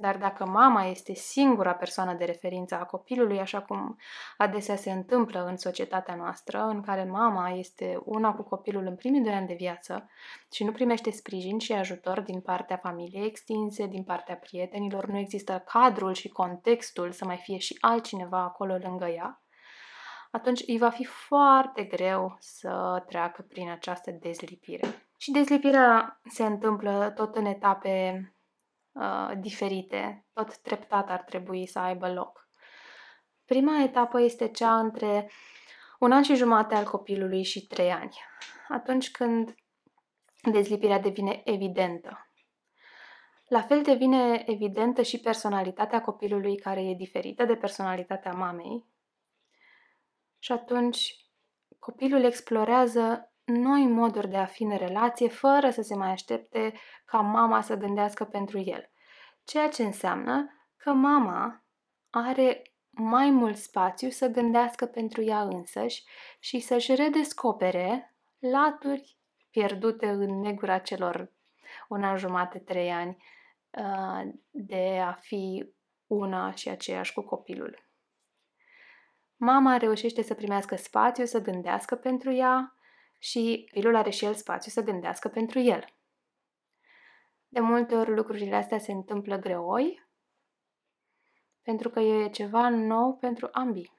Dar 0.00 0.16
dacă 0.16 0.46
mama 0.46 0.84
este 0.84 1.14
singura 1.14 1.72
persoană 1.74 2.14
de 2.14 2.24
referință 2.24 2.74
a 2.74 2.84
copilului, 2.84 3.40
așa 3.40 3.62
cum 3.62 3.96
adesea 4.36 4.76
se 4.76 4.90
întâmplă 4.90 5.44
în 5.44 5.56
societatea 5.56 6.14
noastră, 6.14 6.62
în 6.62 6.82
care 6.82 7.04
mama 7.04 7.48
este 7.50 8.00
una 8.04 8.34
cu 8.34 8.42
copilul 8.42 8.86
în 8.86 8.96
primii 8.96 9.20
doi 9.20 9.32
ani 9.32 9.46
de 9.46 9.54
viață 9.54 10.10
și 10.52 10.64
nu 10.64 10.72
primește 10.72 11.10
sprijin 11.10 11.58
și 11.58 11.72
ajutor 11.72 12.20
din 12.20 12.40
partea 12.40 12.76
familiei 12.76 13.26
extinse, 13.26 13.86
din 13.86 14.02
partea 14.02 14.34
prietenilor, 14.36 15.06
nu 15.06 15.18
există 15.18 15.64
cadrul 15.66 16.12
și 16.12 16.28
contextul 16.28 17.12
să 17.12 17.24
mai 17.24 17.36
fie 17.36 17.58
și 17.58 17.76
altcineva 17.80 18.42
acolo 18.42 18.76
lângă 18.82 19.06
ea, 19.06 19.42
atunci 20.30 20.62
îi 20.66 20.78
va 20.78 20.90
fi 20.90 21.04
foarte 21.04 21.82
greu 21.82 22.36
să 22.40 23.02
treacă 23.06 23.42
prin 23.48 23.70
această 23.70 24.10
dezlipire. 24.10 25.08
Și 25.16 25.30
dezlipirea 25.30 26.20
se 26.28 26.44
întâmplă 26.44 27.12
tot 27.16 27.36
în 27.36 27.44
etape 27.44 28.22
uh, 28.98 29.32
diferite, 29.40 30.26
tot 30.32 30.56
treptat 30.56 31.10
ar 31.10 31.22
trebui 31.22 31.66
să 31.66 31.78
aibă 31.78 32.12
loc. 32.12 32.48
Prima 33.44 33.82
etapă 33.82 34.20
este 34.20 34.48
cea 34.48 34.78
între 34.78 35.30
un 35.98 36.12
an 36.12 36.22
și 36.22 36.34
jumate 36.34 36.74
al 36.74 36.84
copilului 36.84 37.42
și 37.42 37.66
trei 37.66 37.90
ani, 37.90 38.16
atunci 38.68 39.10
când 39.10 39.54
dezlipirea 40.42 41.00
devine 41.00 41.42
evidentă. 41.44 42.22
La 43.48 43.62
fel 43.62 43.82
devine 43.82 44.42
evidentă 44.46 45.02
și 45.02 45.20
personalitatea 45.20 46.00
copilului 46.00 46.56
care 46.56 46.80
e 46.80 46.94
diferită 46.94 47.44
de 47.44 47.56
personalitatea 47.56 48.32
mamei. 48.32 48.86
Și 50.38 50.52
atunci 50.52 51.16
copilul 51.78 52.24
explorează 52.24 53.32
noi 53.48 53.86
moduri 53.86 54.28
de 54.28 54.36
a 54.36 54.44
fi 54.44 54.62
în 54.62 54.76
relație 54.76 55.28
fără 55.28 55.70
să 55.70 55.82
se 55.82 55.94
mai 55.94 56.10
aștepte 56.10 56.72
ca 57.04 57.20
mama 57.20 57.60
să 57.60 57.76
gândească 57.76 58.24
pentru 58.24 58.58
el. 58.58 58.90
Ceea 59.44 59.68
ce 59.68 59.82
înseamnă 59.82 60.52
că 60.76 60.92
mama 60.92 61.64
are 62.10 62.62
mai 62.90 63.30
mult 63.30 63.56
spațiu 63.56 64.10
să 64.10 64.28
gândească 64.28 64.86
pentru 64.86 65.22
ea 65.22 65.40
însăși 65.40 66.04
și 66.38 66.60
să-și 66.60 66.94
redescopere 66.94 68.16
laturi 68.38 69.18
pierdute 69.50 70.08
în 70.08 70.40
negura 70.40 70.78
celor 70.78 71.32
un 71.88 72.04
an 72.04 72.16
jumate, 72.16 72.58
trei 72.58 72.90
ani 72.90 73.16
uh, 73.70 74.32
de 74.50 75.00
a 75.06 75.12
fi 75.12 75.72
una 76.06 76.54
și 76.54 76.68
aceeași 76.68 77.12
cu 77.12 77.20
copilul. 77.20 77.86
Mama 79.36 79.76
reușește 79.76 80.22
să 80.22 80.34
primească 80.34 80.76
spațiu, 80.76 81.24
să 81.24 81.42
gândească 81.42 81.94
pentru 81.94 82.32
ea, 82.32 82.77
și 83.18 83.68
copilul 83.68 83.96
are 83.96 84.10
și 84.10 84.24
el 84.24 84.34
spațiu 84.34 84.70
să 84.70 84.82
gândească 84.82 85.28
pentru 85.28 85.58
el. 85.58 85.84
De 87.48 87.60
multe 87.60 87.94
ori 87.94 88.14
lucrurile 88.14 88.56
astea 88.56 88.78
se 88.78 88.92
întâmplă 88.92 89.36
greoi, 89.36 90.06
pentru 91.62 91.90
că 91.90 92.00
e 92.00 92.28
ceva 92.28 92.68
nou 92.68 93.16
pentru 93.16 93.48
ambii. 93.52 93.96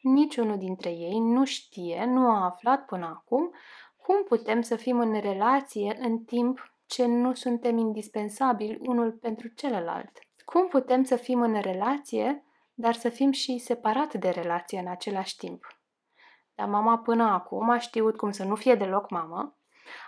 Niciunul 0.00 0.58
dintre 0.58 0.90
ei 0.90 1.18
nu 1.18 1.44
știe, 1.44 2.04
nu 2.04 2.30
a 2.30 2.44
aflat 2.44 2.84
până 2.84 3.06
acum 3.06 3.54
Cum 3.96 4.24
putem 4.24 4.60
să 4.60 4.76
fim 4.76 4.98
în 4.98 5.20
relație 5.20 5.96
în 6.00 6.24
timp 6.24 6.74
ce 6.86 7.06
nu 7.06 7.34
suntem 7.34 7.76
indispensabili 7.76 8.78
unul 8.80 9.12
pentru 9.12 9.48
celălalt? 9.48 10.18
Cum 10.44 10.68
putem 10.68 11.04
să 11.04 11.16
fim 11.16 11.40
în 11.40 11.60
relație, 11.60 12.44
dar 12.74 12.94
să 12.94 13.08
fim 13.08 13.30
și 13.30 13.58
separat 13.58 14.14
de 14.14 14.28
relație 14.28 14.78
în 14.78 14.86
același 14.86 15.36
timp? 15.36 15.81
Dar 16.54 16.68
mama 16.68 16.98
până 16.98 17.22
acum 17.22 17.70
a 17.70 17.78
știut 17.78 18.16
cum 18.16 18.30
să 18.30 18.44
nu 18.44 18.54
fie 18.54 18.74
deloc 18.74 19.10
mamă, 19.10 19.56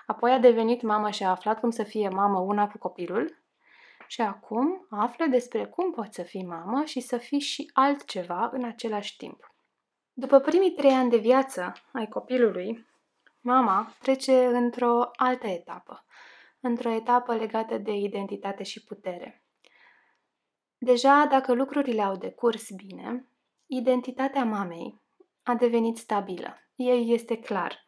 apoi 0.07 0.33
a 0.33 0.39
devenit 0.39 0.83
mamă 0.83 1.11
și 1.11 1.25
a 1.25 1.31
aflat 1.31 1.61
cum 1.61 1.71
să 1.71 1.83
fie 1.83 2.09
mamă 2.09 2.39
una 2.39 2.69
cu 2.69 2.79
copilul 2.79 3.43
și 4.07 4.21
acum 4.21 4.87
află 4.91 5.27
despre 5.27 5.67
cum 5.67 5.93
poți 5.93 6.15
să 6.15 6.23
fii 6.23 6.45
mamă 6.45 6.85
și 6.85 7.01
să 7.01 7.17
fii 7.17 7.41
și 7.41 7.71
altceva 7.73 8.51
în 8.53 8.65
același 8.65 9.17
timp. 9.17 9.55
După 10.13 10.39
primii 10.39 10.73
trei 10.73 10.93
ani 10.93 11.11
de 11.11 11.17
viață 11.17 11.73
ai 11.93 12.09
copilului, 12.09 12.87
mama 13.41 13.95
trece 13.99 14.47
într-o 14.47 15.11
altă 15.17 15.47
etapă, 15.47 16.05
într-o 16.61 16.91
etapă 16.91 17.35
legată 17.35 17.79
de 17.79 17.93
identitate 17.93 18.63
și 18.63 18.85
putere. 18.85 19.45
Deja, 20.79 21.27
dacă 21.31 21.53
lucrurile 21.53 22.03
au 22.03 22.17
decurs 22.17 22.71
bine, 22.71 23.29
identitatea 23.67 24.45
mamei 24.45 25.03
a 25.45 25.55
devenit 25.55 25.97
stabilă. 25.97 26.59
Ei 26.75 27.13
este 27.13 27.39
clar 27.39 27.87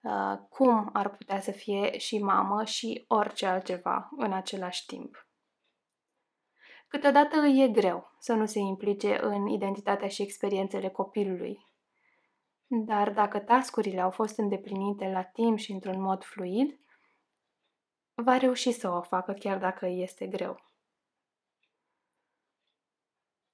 uh, 0.00 0.38
cum 0.48 0.90
ar 0.92 1.16
putea 1.16 1.40
să 1.40 1.50
fie 1.50 1.98
și 1.98 2.18
mamă 2.18 2.64
și 2.64 3.04
orice 3.08 3.46
altceva 3.46 4.08
în 4.16 4.32
același 4.32 4.86
timp. 4.86 5.26
Câteodată 6.88 7.36
îi 7.38 7.62
e 7.62 7.68
greu 7.68 8.16
să 8.18 8.32
nu 8.32 8.46
se 8.46 8.58
implice 8.58 9.18
în 9.22 9.46
identitatea 9.46 10.08
și 10.08 10.22
experiențele 10.22 10.88
copilului. 10.88 11.66
Dar 12.66 13.10
dacă 13.10 13.38
tascurile 13.38 14.00
au 14.00 14.10
fost 14.10 14.38
îndeplinite 14.38 15.08
la 15.08 15.22
timp 15.22 15.58
și 15.58 15.72
într-un 15.72 16.00
mod 16.00 16.24
fluid, 16.24 16.80
va 18.14 18.36
reuși 18.36 18.72
să 18.72 18.90
o 18.90 19.02
facă 19.02 19.32
chiar 19.32 19.58
dacă 19.58 19.86
îi 19.86 20.02
este 20.02 20.26
greu. 20.26 20.66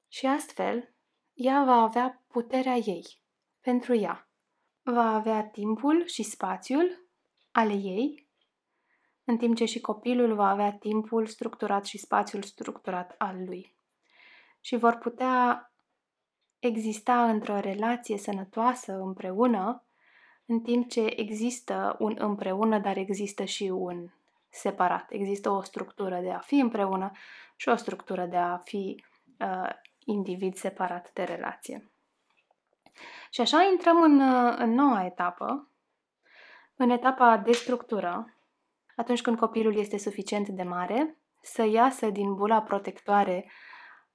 Și 0.09 0.27
astfel, 0.27 0.94
ea 1.35 1.65
va 1.65 1.75
avea 1.75 2.25
puterea 2.29 2.77
ei, 2.77 3.05
pentru 3.61 3.95
ea. 3.95 4.29
Va 4.83 5.15
avea 5.15 5.45
timpul 5.45 6.07
și 6.07 6.23
spațiul 6.23 7.09
ale 7.51 7.73
ei, 7.73 8.29
în 9.25 9.37
timp 9.37 9.57
ce 9.57 9.65
și 9.65 9.81
copilul 9.81 10.35
va 10.35 10.49
avea 10.49 10.73
timpul 10.73 11.27
structurat 11.27 11.85
și 11.85 11.99
spațiul 11.99 12.43
structurat 12.43 13.15
al 13.19 13.45
lui. 13.45 13.77
Și 14.61 14.77
vor 14.77 14.95
putea 14.95 15.69
exista 16.59 17.31
într-o 17.31 17.61
relație 17.61 18.19
sănătoasă 18.19 18.93
împreună, 18.93 19.85
în 20.47 20.61
timp 20.61 20.89
ce 20.89 21.05
există 21.17 21.97
un 21.99 22.15
împreună, 22.19 22.79
dar 22.79 22.97
există 22.97 23.45
și 23.45 23.63
un 23.63 24.13
separat. 24.49 25.07
Există 25.11 25.51
o 25.51 25.63
structură 25.63 26.21
de 26.21 26.31
a 26.31 26.39
fi 26.39 26.55
împreună 26.55 27.11
și 27.57 27.69
o 27.69 27.77
structură 27.77 28.27
de 28.27 28.37
a 28.37 28.57
fi 28.57 29.05
uh, 29.41 29.71
individ 30.05 30.55
separat 30.55 31.13
de 31.13 31.23
relație. 31.23 31.91
Și 33.31 33.41
așa 33.41 33.63
intrăm 33.63 34.03
în, 34.03 34.21
în 34.59 34.71
noua 34.71 35.05
etapă, 35.05 35.69
în 36.77 36.91
etapa 36.91 37.37
de 37.37 37.53
structură, 37.53 38.37
atunci 38.97 39.23
când 39.23 39.39
copilul 39.39 39.77
este 39.77 39.99
suficient 39.99 40.49
de 40.49 40.63
mare 40.63 41.19
să 41.43 41.65
iasă 41.65 42.11
din 42.11 42.35
bula 42.35 42.63
protectoare 42.63 43.51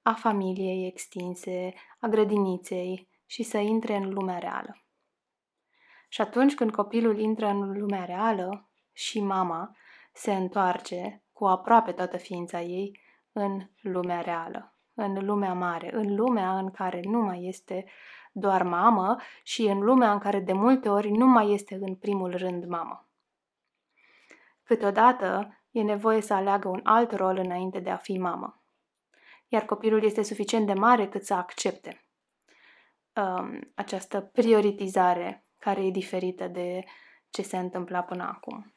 a 0.02 0.12
familiei 0.12 0.86
extinse, 0.86 1.74
a 1.98 2.06
grădiniței 2.06 3.08
și 3.26 3.42
să 3.42 3.58
intre 3.58 3.96
în 3.96 4.08
lumea 4.12 4.38
reală. 4.38 4.82
Și 6.08 6.20
atunci 6.20 6.54
când 6.54 6.72
copilul 6.72 7.18
intră 7.18 7.46
în 7.46 7.78
lumea 7.78 8.04
reală 8.04 8.70
și 8.92 9.20
mama 9.20 9.76
se 10.12 10.34
întoarce 10.34 11.22
cu 11.32 11.46
aproape 11.46 11.92
toată 11.92 12.16
ființa 12.16 12.60
ei 12.60 13.00
în 13.32 13.68
lumea 13.80 14.20
reală 14.20 14.74
în 15.02 15.24
lumea 15.24 15.52
mare, 15.52 15.94
în 15.94 16.14
lumea 16.14 16.58
în 16.58 16.70
care 16.70 17.00
nu 17.04 17.20
mai 17.20 17.44
este 17.46 17.84
doar 18.32 18.62
mamă 18.62 19.16
și 19.42 19.62
în 19.62 19.78
lumea 19.78 20.12
în 20.12 20.18
care 20.18 20.40
de 20.40 20.52
multe 20.52 20.88
ori 20.88 21.10
nu 21.10 21.26
mai 21.26 21.52
este 21.52 21.74
în 21.80 21.94
primul 21.94 22.36
rând 22.36 22.64
mamă. 22.64 23.08
Câteodată 24.62 25.58
e 25.70 25.82
nevoie 25.82 26.20
să 26.20 26.34
aleagă 26.34 26.68
un 26.68 26.80
alt 26.82 27.12
rol 27.12 27.36
înainte 27.36 27.78
de 27.78 27.90
a 27.90 27.96
fi 27.96 28.18
mamă, 28.18 28.62
iar 29.48 29.64
copilul 29.64 30.02
este 30.04 30.22
suficient 30.22 30.66
de 30.66 30.72
mare 30.72 31.08
cât 31.08 31.24
să 31.24 31.34
accepte 31.34 32.04
um, 33.14 33.72
această 33.74 34.20
prioritizare 34.20 35.44
care 35.58 35.84
e 35.84 35.90
diferită 35.90 36.46
de 36.48 36.84
ce 37.30 37.42
se 37.42 37.58
întâmpla 37.58 38.02
până 38.02 38.22
acum. 38.22 38.74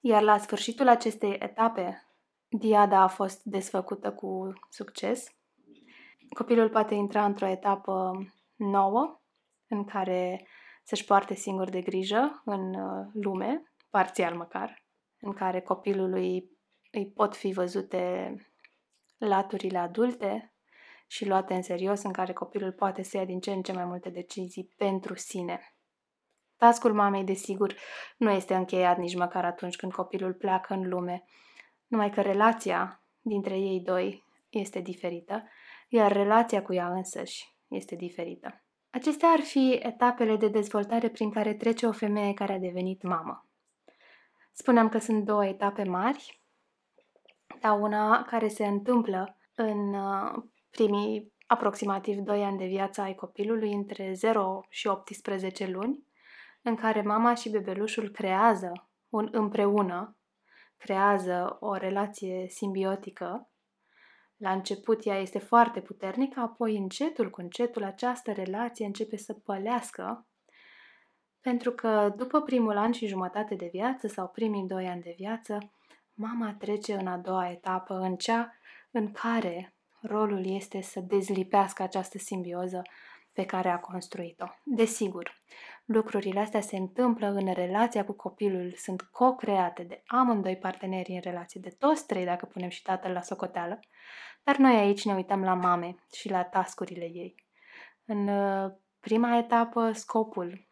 Iar 0.00 0.22
la 0.22 0.38
sfârșitul 0.38 0.88
acestei 0.88 1.36
etape 1.38 2.08
Diada 2.56 3.00
a 3.00 3.06
fost 3.06 3.42
desfăcută 3.42 4.12
cu 4.12 4.52
succes. 4.70 5.26
Copilul 6.28 6.68
poate 6.68 6.94
intra 6.94 7.24
într-o 7.24 7.46
etapă 7.46 8.12
nouă 8.56 9.20
în 9.68 9.84
care 9.84 10.48
să-și 10.84 11.04
poarte 11.04 11.34
singur 11.34 11.70
de 11.70 11.80
grijă 11.80 12.42
în 12.44 12.74
uh, 12.74 13.06
lume, 13.12 13.72
parțial 13.90 14.36
măcar, 14.36 14.84
în 15.20 15.32
care 15.32 15.60
copilului 15.60 16.50
îi 16.90 17.10
pot 17.14 17.36
fi 17.36 17.52
văzute 17.52 18.34
laturile 19.18 19.78
adulte 19.78 20.54
și 21.06 21.26
luate 21.28 21.54
în 21.54 21.62
serios, 21.62 22.02
în 22.02 22.12
care 22.12 22.32
copilul 22.32 22.72
poate 22.72 23.02
să 23.02 23.16
ia 23.16 23.24
din 23.24 23.40
ce 23.40 23.52
în 23.52 23.62
ce 23.62 23.72
mai 23.72 23.84
multe 23.84 24.10
decizii 24.10 24.72
pentru 24.76 25.14
sine. 25.14 25.76
Tascul 26.56 26.92
mamei, 26.92 27.24
desigur, 27.24 27.74
nu 28.16 28.30
este 28.30 28.54
încheiat 28.54 28.98
nici 28.98 29.16
măcar 29.16 29.44
atunci 29.44 29.76
când 29.76 29.92
copilul 29.92 30.34
pleacă 30.34 30.74
în 30.74 30.88
lume, 30.88 31.24
numai 31.86 32.10
că 32.10 32.20
relația 32.20 33.04
dintre 33.20 33.58
ei 33.58 33.80
doi 33.80 34.24
este 34.48 34.80
diferită, 34.80 35.48
iar 35.88 36.12
relația 36.12 36.62
cu 36.62 36.72
ea 36.72 36.88
însăși 36.88 37.56
este 37.68 37.94
diferită. 37.94 38.64
Acestea 38.90 39.28
ar 39.28 39.40
fi 39.40 39.78
etapele 39.82 40.36
de 40.36 40.48
dezvoltare 40.48 41.08
prin 41.08 41.30
care 41.30 41.54
trece 41.54 41.86
o 41.86 41.92
femeie 41.92 42.34
care 42.34 42.52
a 42.52 42.58
devenit 42.58 43.02
mamă. 43.02 43.48
Spuneam 44.52 44.88
că 44.88 44.98
sunt 44.98 45.24
două 45.24 45.46
etape 45.46 45.84
mari, 45.84 46.42
dar 47.60 47.80
una 47.80 48.22
care 48.22 48.48
se 48.48 48.66
întâmplă 48.66 49.36
în 49.54 49.94
uh, 49.94 50.42
primii 50.70 51.32
aproximativ 51.46 52.18
2 52.18 52.42
ani 52.42 52.58
de 52.58 52.66
viață 52.66 53.00
ai 53.00 53.14
copilului, 53.14 53.72
între 53.72 54.12
0 54.12 54.60
și 54.68 54.86
18 54.86 55.66
luni, 55.66 56.06
în 56.62 56.74
care 56.74 57.02
mama 57.02 57.34
și 57.34 57.50
bebelușul 57.50 58.08
creează 58.08 58.72
un 59.08 59.28
împreună 59.30 60.16
creează 60.76 61.56
o 61.60 61.74
relație 61.74 62.46
simbiotică. 62.48 63.48
La 64.36 64.52
început 64.52 65.06
ea 65.06 65.18
este 65.18 65.38
foarte 65.38 65.80
puternică, 65.80 66.40
apoi 66.40 66.76
încetul 66.76 67.30
cu 67.30 67.40
încetul 67.40 67.84
această 67.84 68.32
relație 68.32 68.86
începe 68.86 69.16
să 69.16 69.32
pălească, 69.32 70.26
pentru 71.40 71.72
că 71.72 72.12
după 72.16 72.40
primul 72.40 72.76
an 72.76 72.92
și 72.92 73.06
jumătate 73.06 73.54
de 73.54 73.68
viață 73.72 74.06
sau 74.06 74.28
primii 74.28 74.66
doi 74.66 74.86
ani 74.86 75.02
de 75.02 75.14
viață, 75.16 75.58
mama 76.14 76.54
trece 76.58 76.94
în 76.94 77.06
a 77.06 77.16
doua 77.16 77.50
etapă, 77.50 77.94
în 77.94 78.16
cea 78.16 78.54
în 78.90 79.12
care 79.12 79.74
rolul 80.00 80.46
este 80.46 80.80
să 80.80 81.00
dezlipească 81.00 81.82
această 81.82 82.18
simbioză 82.18 82.82
pe 83.32 83.44
care 83.44 83.68
a 83.68 83.78
construit-o. 83.78 84.46
Desigur, 84.64 85.42
lucrurile 85.84 86.40
astea 86.40 86.60
se 86.60 86.76
întâmplă 86.76 87.26
în 87.26 87.52
relația 87.52 88.04
cu 88.04 88.12
copilul, 88.12 88.72
sunt 88.76 89.02
co-create 89.02 89.82
de 89.82 90.02
amândoi 90.06 90.56
parteneri 90.56 91.12
în 91.12 91.20
relație, 91.20 91.60
de 91.60 91.76
toți 91.78 92.06
trei, 92.06 92.24
dacă 92.24 92.46
punem 92.46 92.68
și 92.68 92.82
tatăl 92.82 93.12
la 93.12 93.20
socoteală, 93.20 93.80
dar 94.42 94.56
noi 94.56 94.74
aici 94.74 95.04
ne 95.04 95.14
uităm 95.14 95.42
la 95.42 95.54
mame 95.54 95.94
și 96.12 96.30
la 96.30 96.44
tascurile 96.44 97.04
ei. 97.04 97.34
În 98.04 98.28
uh, 98.28 98.72
prima 99.00 99.36
etapă, 99.36 99.92
scopul 99.92 100.68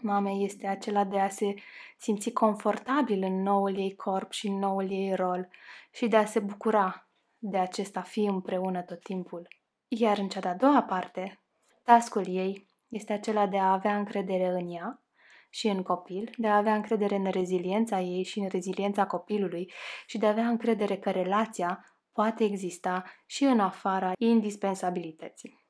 mamei 0.00 0.44
este 0.44 0.66
acela 0.66 1.04
de 1.04 1.18
a 1.18 1.28
se 1.28 1.54
simți 1.98 2.30
confortabil 2.30 3.22
în 3.22 3.42
noul 3.42 3.78
ei 3.78 3.94
corp 3.94 4.32
și 4.32 4.46
în 4.46 4.58
noul 4.58 4.90
ei 4.90 5.14
rol 5.14 5.48
și 5.92 6.08
de 6.08 6.16
a 6.16 6.24
se 6.24 6.40
bucura 6.40 7.08
de 7.38 7.58
acesta 7.58 8.00
fi 8.00 8.20
împreună 8.20 8.82
tot 8.82 9.02
timpul. 9.02 9.48
Iar 9.88 10.18
în 10.18 10.28
cea 10.28 10.40
de-a 10.40 10.56
doua 10.56 10.82
parte, 10.82 11.38
Tascul 11.82 12.24
ei 12.26 12.66
este 12.94 13.12
acela 13.12 13.46
de 13.46 13.58
a 13.58 13.72
avea 13.72 13.96
încredere 13.96 14.46
în 14.46 14.72
ea 14.72 15.02
și 15.50 15.68
în 15.68 15.82
copil, 15.82 16.30
de 16.36 16.48
a 16.48 16.56
avea 16.56 16.74
încredere 16.74 17.16
în 17.16 17.30
reziliența 17.30 18.00
ei 18.00 18.22
și 18.22 18.38
în 18.38 18.48
reziliența 18.48 19.06
copilului 19.06 19.72
și 20.06 20.18
de 20.18 20.26
a 20.26 20.28
avea 20.28 20.48
încredere 20.48 20.96
că 20.96 21.10
relația 21.10 21.84
poate 22.12 22.44
exista 22.44 23.04
și 23.26 23.44
în 23.44 23.60
afara 23.60 24.12
indispensabilității. 24.18 25.62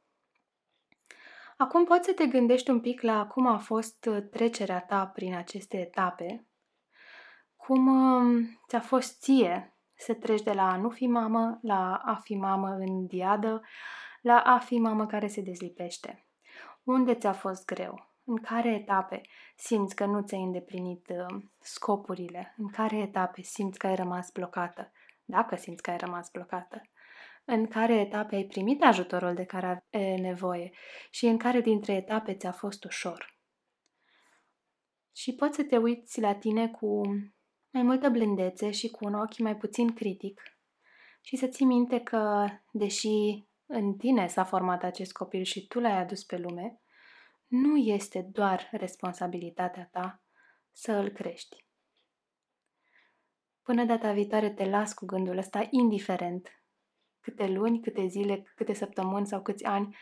Acum 1.57 1.85
poți 1.85 2.05
să 2.05 2.13
te 2.13 2.27
gândești 2.27 2.71
un 2.71 2.81
pic 2.81 3.01
la 3.01 3.27
cum 3.27 3.47
a 3.47 3.59
fost 3.59 4.09
trecerea 4.31 4.81
ta 4.81 5.07
prin 5.07 5.35
aceste 5.35 5.77
etape, 5.77 6.47
cum 7.57 7.87
um, 7.87 8.61
ți-a 8.69 8.81
fost 8.81 9.21
ție 9.21 9.79
să 9.95 10.15
treci 10.15 10.43
de 10.43 10.53
la 10.53 10.71
a 10.71 10.77
nu 10.77 10.89
fi 10.89 11.07
mamă 11.07 11.59
la 11.63 11.95
a 11.95 12.15
fi 12.15 12.35
mamă 12.35 12.69
în 12.69 13.07
diadă, 13.07 13.63
la 14.21 14.39
a 14.41 14.59
fi 14.59 14.79
mamă 14.79 15.07
care 15.07 15.27
se 15.27 15.41
dezlipește. 15.41 16.24
Unde 16.85 17.15
ți-a 17.15 17.33
fost 17.33 17.65
greu? 17.65 18.13
În 18.25 18.37
care 18.37 18.75
etape 18.75 19.21
simți 19.57 19.95
că 19.95 20.05
nu 20.05 20.23
ți-ai 20.23 20.43
îndeplinit 20.43 21.09
uh, 21.09 21.43
scopurile? 21.61 22.55
În 22.57 22.69
care 22.69 22.97
etape 22.97 23.43
simți 23.43 23.79
că 23.79 23.87
ai 23.87 23.95
rămas 23.95 24.31
blocată? 24.31 24.93
Dacă 25.25 25.57
simți 25.57 25.83
că 25.83 25.91
ai 25.91 25.97
rămas 25.97 26.31
blocată. 26.31 26.83
În 27.45 27.67
care 27.67 27.95
etape 27.95 28.35
ai 28.35 28.45
primit 28.45 28.83
ajutorul 28.83 29.35
de 29.35 29.45
care 29.45 29.87
ai 29.91 30.21
nevoie 30.21 30.73
și 31.11 31.27
în 31.27 31.39
care 31.39 31.61
dintre 31.61 31.93
etape 31.93 32.35
ți-a 32.35 32.53
fost 32.53 32.85
ușor. 32.85 33.39
Și 35.13 35.35
poți 35.35 35.57
să 35.57 35.65
te 35.65 35.77
uiți 35.77 36.21
la 36.21 36.35
tine 36.35 36.69
cu 36.69 37.01
mai 37.71 37.83
multă 37.83 38.09
blândețe 38.09 38.71
și 38.71 38.91
cu 38.91 39.05
un 39.05 39.15
ochi 39.15 39.39
mai 39.39 39.57
puțin 39.57 39.95
critic 39.95 40.43
și 41.21 41.37
să 41.37 41.47
ții 41.47 41.67
minte 41.67 42.01
că, 42.01 42.47
deși 42.71 43.45
în 43.67 43.97
tine 43.97 44.27
s-a 44.27 44.45
format 44.45 44.83
acest 44.83 45.13
copil 45.13 45.43
și 45.43 45.67
tu 45.67 45.81
l-ai 45.81 45.99
adus 45.99 46.25
pe 46.25 46.37
lume, 46.37 46.81
nu 47.47 47.77
este 47.77 48.23
doar 48.23 48.69
responsabilitatea 48.73 49.89
ta 49.93 50.23
să 50.73 50.93
îl 50.93 51.09
crești. 51.09 51.67
Până 53.63 53.85
data 53.85 54.13
viitoare 54.13 54.51
te 54.51 54.65
las 54.65 54.95
cu 54.95 55.05
gândul 55.05 55.37
ăsta 55.37 55.67
indiferent 55.71 56.65
câte 57.21 57.47
luni, 57.47 57.81
câte 57.81 58.07
zile, 58.07 58.53
câte 58.55 58.73
săptămâni 58.73 59.27
sau 59.27 59.43
câți 59.43 59.65
ani 59.65 59.97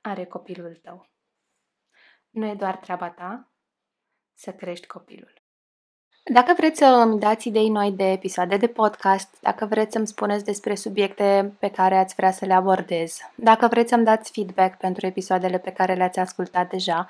are 0.00 0.26
copilul 0.26 0.76
tău. 0.76 1.10
Nu 2.30 2.46
e 2.46 2.54
doar 2.54 2.76
treaba 2.76 3.10
ta 3.10 3.52
să 4.34 4.54
crești 4.54 4.86
copilul. 4.86 5.39
Dacă 6.22 6.54
vreți 6.56 6.78
să 6.78 6.84
îmi 6.84 7.18
dați 7.18 7.48
idei 7.48 7.68
noi 7.68 7.92
de 7.92 8.10
episoade 8.10 8.56
de 8.56 8.66
podcast, 8.66 9.36
dacă 9.40 9.66
vreți 9.66 9.92
să-mi 9.92 10.06
spuneți 10.06 10.44
despre 10.44 10.74
subiecte 10.74 11.52
pe 11.58 11.68
care 11.68 11.96
ați 11.96 12.14
vrea 12.14 12.30
să 12.30 12.44
le 12.44 12.52
abordez, 12.52 13.18
dacă 13.34 13.66
vreți 13.66 13.88
să-mi 13.88 14.04
dați 14.04 14.30
feedback 14.30 14.76
pentru 14.76 15.06
episoadele 15.06 15.58
pe 15.58 15.70
care 15.70 15.94
le-ați 15.94 16.18
ascultat 16.18 16.70
deja, 16.70 17.06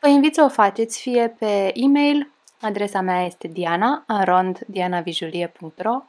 vă 0.00 0.08
invit 0.08 0.34
să 0.34 0.42
o 0.42 0.48
faceți 0.48 1.00
fie 1.00 1.34
pe 1.38 1.70
e-mail, 1.74 2.32
adresa 2.60 3.00
mea 3.00 3.24
este 3.24 3.48
diana, 3.48 4.04
aronddianavijulie.ro, 4.06 6.02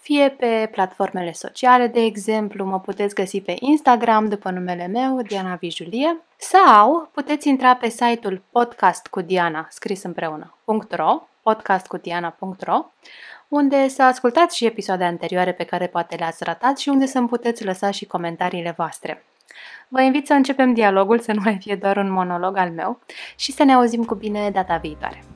fie 0.00 0.30
pe 0.30 0.68
platformele 0.72 1.32
sociale, 1.32 1.86
de 1.86 2.00
exemplu, 2.00 2.64
mă 2.64 2.80
puteți 2.80 3.14
găsi 3.14 3.40
pe 3.40 3.56
Instagram 3.58 4.28
după 4.28 4.50
numele 4.50 4.86
meu, 4.86 5.22
Diana 5.22 5.54
Vijulie, 5.54 6.20
sau 6.36 7.10
puteți 7.12 7.48
intra 7.48 7.74
pe 7.74 7.88
site-ul 7.88 8.42
podcast 8.50 9.06
cu 9.06 9.20
Diana, 9.20 9.66
scris 9.70 10.02
împreună.ro, 10.02 11.26
podcastcutiana.ro, 11.46 12.84
unde 13.48 13.88
să 13.88 14.02
ascultați 14.02 14.56
și 14.56 14.66
episoade 14.66 15.04
anterioare 15.04 15.52
pe 15.52 15.64
care 15.64 15.86
poate 15.86 16.16
le-ați 16.16 16.44
ratat 16.44 16.78
și 16.78 16.88
unde 16.88 17.06
să-mi 17.06 17.28
puteți 17.28 17.64
lăsa 17.64 17.90
și 17.90 18.06
comentariile 18.06 18.74
voastre. 18.76 19.24
Vă 19.88 20.00
invit 20.00 20.26
să 20.26 20.32
începem 20.32 20.74
dialogul, 20.74 21.18
să 21.18 21.32
nu 21.32 21.40
mai 21.44 21.56
fie 21.60 21.74
doar 21.74 21.96
un 21.96 22.10
monolog 22.10 22.56
al 22.56 22.70
meu 22.70 23.00
și 23.36 23.52
să 23.52 23.64
ne 23.64 23.72
auzim 23.72 24.04
cu 24.04 24.14
bine 24.14 24.50
data 24.50 24.76
viitoare. 24.76 25.35